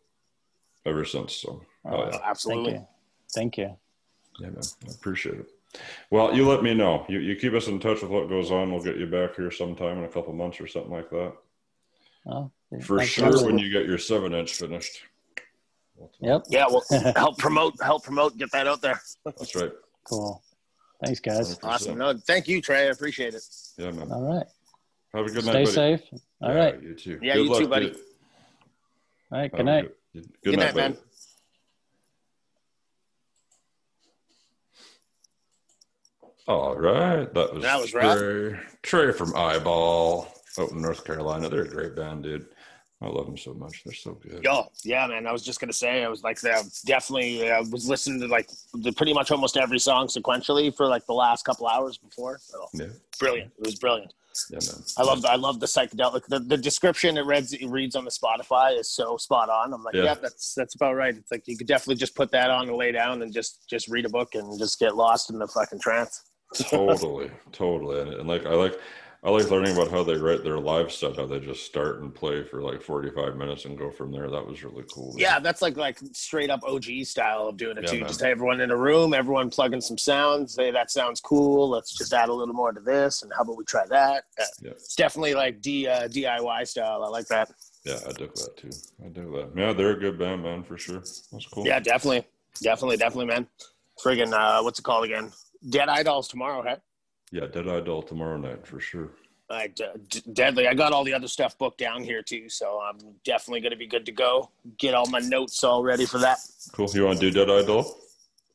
ever 0.85 1.05
since. 1.05 1.33
So, 1.35 1.61
oh 1.85 1.89
Oh, 1.89 2.03
yeah, 2.05 2.11
Thank 2.11 2.23
Absolutely. 2.25 2.73
you, 2.73 2.87
thank 3.33 3.57
you. 3.57 3.75
yeah, 4.39 4.49
man, 4.49 4.61
I 4.87 4.91
appreciate 4.91 5.39
it. 5.39 5.47
Well, 6.09 6.35
you 6.35 6.47
let 6.47 6.63
me 6.63 6.73
know. 6.73 7.05
You 7.09 7.19
you 7.19 7.35
keep 7.35 7.53
us 7.53 7.67
in 7.67 7.79
touch 7.79 8.01
with 8.01 8.11
what 8.11 8.29
goes 8.29 8.51
on. 8.51 8.71
We'll 8.71 8.83
get 8.83 8.97
you 8.97 9.05
back 9.05 9.35
here 9.35 9.51
sometime 9.51 9.97
in 9.99 10.05
a 10.05 10.09
couple 10.09 10.33
months 10.33 10.59
or 10.61 10.67
something 10.67 10.91
like 10.91 11.09
that. 11.09 11.33
Oh, 12.29 12.51
For 12.83 13.01
sure, 13.03 13.31
guys. 13.31 13.43
when 13.43 13.57
you 13.57 13.69
get 13.71 13.85
your 13.85 13.97
seven 13.97 14.33
inch 14.33 14.53
finished. 14.53 15.01
Yep. 16.19 16.43
Yeah, 16.49 16.65
well, 16.69 16.83
help 17.15 17.37
promote, 17.37 17.81
help 17.81 18.03
promote, 18.03 18.37
get 18.37 18.51
that 18.51 18.67
out 18.67 18.81
there. 18.81 19.01
That's 19.25 19.55
right. 19.55 19.71
Cool. 20.03 20.41
Thanks, 21.03 21.19
guys. 21.19 21.57
100%. 21.57 21.59
Awesome. 21.63 21.97
No, 21.97 22.13
thank 22.25 22.47
you, 22.47 22.61
Trey. 22.61 22.81
I 22.87 22.91
appreciate 22.91 23.33
it. 23.33 23.43
Yeah, 23.77 23.91
man. 23.91 24.11
All 24.11 24.21
right. 24.35 24.45
Have 25.17 25.25
a 25.25 25.29
good 25.31 25.43
Stay 25.43 25.51
night, 25.51 25.63
buddy. 25.63 25.73
safe. 25.73 26.01
All 26.43 26.53
Yeah, 26.53 26.55
right. 26.63 26.81
You 26.83 26.93
too. 26.93 27.19
Yeah, 27.23 27.33
Good 27.33 27.47
you 27.47 27.55
too, 27.57 27.67
buddy. 27.67 27.87
dude. 27.89 27.97
All 29.31 29.39
right. 29.39 29.51
Good 29.51 29.65
night. 29.65 29.91
Good, 30.13 30.23
good 30.23 30.33
Good 30.43 30.59
night, 30.59 30.75
night, 30.75 30.75
man. 30.75 30.97
All 36.47 36.75
right, 36.77 37.33
that 37.33 37.53
was 37.53 37.63
That 37.63 37.81
was 37.81 37.93
Rob. 37.93 38.17
Trey. 38.17 38.59
Trey 38.83 39.11
from 39.11 39.35
Eyeball 39.35 40.27
out 40.59 40.71
in 40.71 40.81
North 40.81 41.03
Carolina. 41.03 41.49
They're 41.49 41.63
a 41.63 41.67
great 41.67 41.95
band, 41.95 42.23
dude. 42.23 42.47
I 43.01 43.07
love 43.07 43.25
them 43.25 43.37
so 43.37 43.53
much. 43.53 43.83
They're 43.83 43.93
so 43.93 44.13
good. 44.13 44.43
Yo, 44.43 44.71
yeah, 44.83 45.05
man. 45.07 45.27
I 45.27 45.31
was 45.31 45.43
just 45.43 45.59
gonna 45.59 45.73
say, 45.73 46.03
I 46.03 46.07
was 46.07 46.23
like, 46.23 46.41
uh, 46.43 46.63
definitely, 46.85 47.51
I 47.51 47.59
was 47.59 47.89
listening 47.89 48.21
to 48.21 48.27
like 48.27 48.49
the, 48.73 48.91
pretty 48.93 49.13
much 49.13 49.29
almost 49.29 49.57
every 49.57 49.77
song 49.79 50.07
sequentially 50.07 50.73
for 50.75 50.87
like 50.87 51.05
the 51.05 51.13
last 51.13 51.43
couple 51.43 51.67
hours 51.67 51.97
before. 51.97 52.39
So, 52.41 52.67
Yeah, 52.73 52.87
brilliant. 53.19 53.51
It 53.59 53.65
was 53.65 53.75
brilliant. 53.75 54.13
Yeah. 54.49 54.59
I 54.97 55.03
love, 55.03 55.25
I 55.25 55.35
love 55.35 55.59
the 55.59 55.65
psychedelic. 55.65 56.25
The, 56.27 56.39
the 56.39 56.57
description 56.57 57.17
it 57.17 57.25
reads, 57.25 57.53
it 57.53 57.67
reads 57.67 57.95
on 57.95 58.05
the 58.05 58.11
Spotify 58.11 58.77
is 58.79 58.91
so 58.91 59.17
spot 59.17 59.49
on. 59.49 59.73
I'm 59.73 59.83
like, 59.83 59.95
Yeah. 59.95 60.03
yeah. 60.03 60.13
that's 60.15 60.53
that's 60.55 60.75
about 60.75 60.95
right. 60.95 61.15
It's 61.15 61.31
like 61.31 61.43
you 61.45 61.57
could 61.57 61.67
definitely 61.67 61.95
just 61.95 62.15
put 62.15 62.31
that 62.31 62.49
on 62.49 62.67
and 62.67 62.77
lay 62.77 62.91
down 62.91 63.21
and 63.21 63.33
just 63.33 63.63
just 63.69 63.87
read 63.87 64.05
a 64.05 64.09
book 64.09 64.35
and 64.35 64.57
just 64.59 64.79
get 64.79 64.95
lost 64.95 65.29
in 65.29 65.39
the 65.39 65.47
fucking 65.47 65.79
trance. 65.79 66.21
totally, 66.55 67.29
totally. 67.51 68.01
And, 68.01 68.13
and 68.13 68.27
like, 68.27 68.45
I 68.45 68.51
like, 68.51 68.79
I 69.27 69.29
like 69.29 69.51
learning 69.51 69.73
about 69.75 69.91
how 69.91 70.03
they 70.03 70.15
write 70.15 70.45
their 70.45 70.57
live 70.57 70.89
set. 70.89 71.17
How 71.17 71.25
they 71.25 71.41
just 71.41 71.65
start 71.65 71.99
and 72.01 72.15
play 72.15 72.43
for 72.45 72.61
like 72.61 72.81
forty-five 72.81 73.35
minutes 73.35 73.65
and 73.65 73.77
go 73.77 73.91
from 73.91 74.09
there. 74.09 74.29
That 74.29 74.47
was 74.47 74.63
really 74.63 74.85
cool. 74.89 75.13
Yeah, 75.17 75.37
that's 75.37 75.61
like 75.61 75.75
like 75.75 75.99
straight 76.13 76.49
up 76.49 76.61
OG 76.63 76.85
style 77.03 77.49
of 77.49 77.57
doing 77.57 77.75
it 77.77 77.83
Yeah, 77.83 77.91
too. 77.91 77.99
man. 77.99 78.07
Just 78.07 78.21
everyone 78.23 78.61
in 78.61 78.71
a 78.71 78.77
room, 78.77 79.13
everyone 79.13 79.49
plugging 79.49 79.81
some 79.81 79.97
sounds. 79.97 80.53
Say 80.53 80.71
that 80.71 80.91
sounds 80.91 81.19
cool. 81.19 81.67
Let's 81.69 81.91
just 81.97 82.13
add 82.13 82.29
a 82.29 82.33
little 82.33 82.53
more 82.53 82.71
to 82.71 82.79
this, 82.79 83.21
and 83.23 83.31
how 83.35 83.41
about 83.41 83.57
we 83.57 83.65
try 83.65 83.85
that? 83.87 84.23
Yeah. 84.39 84.45
Yeah. 84.61 84.71
It's 84.71 84.95
definitely 84.95 85.33
like 85.33 85.59
D, 85.61 85.89
uh, 85.89 86.07
DIY 86.07 86.65
style. 86.65 87.03
I 87.03 87.09
like 87.09 87.27
that. 87.27 87.51
yeah. 87.83 87.99
I 88.07 88.13
dig 88.13 88.33
that 88.33 88.55
too. 88.55 88.69
I 89.03 89.09
dig 89.09 89.29
that. 89.33 89.49
Yeah, 89.57 89.73
they're 89.73 89.91
a 89.91 89.99
good 89.99 90.17
band, 90.17 90.43
man, 90.43 90.63
for 90.63 90.77
sure. 90.77 90.99
That's 90.99 91.47
cool. 91.51 91.67
Yeah, 91.67 91.81
definitely, 91.81 92.25
definitely, 92.61 92.95
definitely, 92.95 93.25
man. 93.25 93.45
Friggin' 94.01 94.31
uh, 94.31 94.63
what's 94.63 94.79
it 94.79 94.83
called 94.83 95.03
again? 95.03 95.33
Dead 95.69 95.89
Eye 95.89 96.03
Dolls 96.03 96.29
tomorrow, 96.29 96.63
huh? 96.65 96.77
Yeah. 97.31 97.45
Dead 97.47 97.67
Eye 97.67 97.81
Doll 97.81 98.01
tomorrow 98.01 98.37
night 98.37 98.65
for 98.65 98.79
sure. 98.79 99.09
I, 99.49 99.67
d- 99.67 99.85
deadly. 100.33 100.67
I 100.67 100.73
got 100.73 100.91
all 100.91 101.05
the 101.05 101.13
other 101.13 101.27
stuff 101.29 101.57
booked 101.57 101.77
down 101.77 102.03
here 102.03 102.21
too, 102.21 102.49
so 102.49 102.81
I'm 102.81 102.97
definitely 103.23 103.61
going 103.61 103.71
to 103.71 103.77
be 103.77 103.87
good 103.87 104.05
to 104.07 104.11
go. 104.11 104.49
Get 104.77 104.93
all 104.93 105.07
my 105.07 105.19
notes 105.19 105.63
all 105.63 105.83
ready 105.83 106.05
for 106.05 106.17
that. 106.17 106.39
Cool. 106.73 106.89
You 106.93 107.05
want 107.05 107.19
to 107.21 107.31
do 107.31 107.45
Dead 107.45 107.49
Eye 107.49 107.65
Doll? 107.65 107.97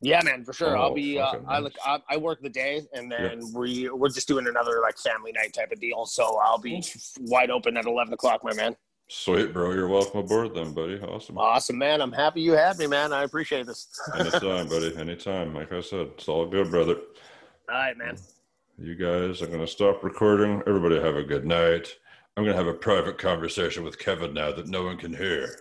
Yeah, 0.02 0.20
man, 0.22 0.44
for 0.44 0.52
sure. 0.52 0.76
I'll 0.76 0.90
Oh, 0.90 0.94
be. 0.94 1.18
Uh, 1.18 1.36
I 1.48 1.60
look. 1.60 1.72
I, 1.86 1.98
I 2.10 2.16
work 2.18 2.42
the 2.42 2.48
day, 2.50 2.82
and 2.92 3.10
then 3.10 3.40
we 3.54 3.88
we're 3.88 4.08
just 4.08 4.26
doing 4.28 4.48
another 4.48 4.80
like 4.82 4.98
family 4.98 5.30
night 5.32 5.54
type 5.54 5.70
of 5.72 5.80
deal. 5.80 6.04
So 6.06 6.38
I'll 6.42 6.58
be 6.58 6.84
wide 7.20 7.50
open 7.50 7.76
at 7.76 7.86
eleven 7.86 8.12
o'clock, 8.12 8.42
my 8.44 8.52
man. 8.52 8.74
Sweet, 9.08 9.52
bro. 9.52 9.72
You're 9.72 9.86
welcome 9.88 10.20
aboard, 10.20 10.54
then, 10.54 10.72
buddy. 10.74 10.98
Awesome. 11.00 11.38
Awesome, 11.38 11.78
man. 11.78 12.00
I'm 12.00 12.10
happy 12.12 12.40
you 12.40 12.52
had 12.52 12.78
me, 12.78 12.86
man. 12.88 13.12
I 13.12 13.22
appreciate 13.22 13.64
this. 13.66 13.86
Anytime, 14.18 14.66
buddy. 14.68 14.94
Anytime. 14.96 15.54
Like 15.54 15.72
I 15.72 15.80
said, 15.80 16.08
it's 16.16 16.28
all 16.28 16.46
good, 16.46 16.70
brother. 16.70 16.96
all 17.68 17.74
right, 17.76 17.96
man. 17.96 18.16
You 18.78 18.94
guys, 18.94 19.42
I'm 19.42 19.48
going 19.48 19.60
to 19.60 19.66
stop 19.66 20.02
recording. 20.02 20.62
Everybody 20.66 20.98
have 20.98 21.16
a 21.16 21.22
good 21.22 21.44
night. 21.44 21.94
I'm 22.36 22.44
going 22.44 22.56
to 22.56 22.64
have 22.64 22.74
a 22.74 22.76
private 22.76 23.18
conversation 23.18 23.84
with 23.84 23.98
Kevin 23.98 24.32
now 24.32 24.50
that 24.52 24.66
no 24.66 24.84
one 24.84 24.96
can 24.96 25.12
hear. 25.12 25.60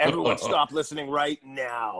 Everyone, 0.00 0.36
stop 0.38 0.72
listening 0.72 1.08
right 1.08 1.38
now. 1.44 1.94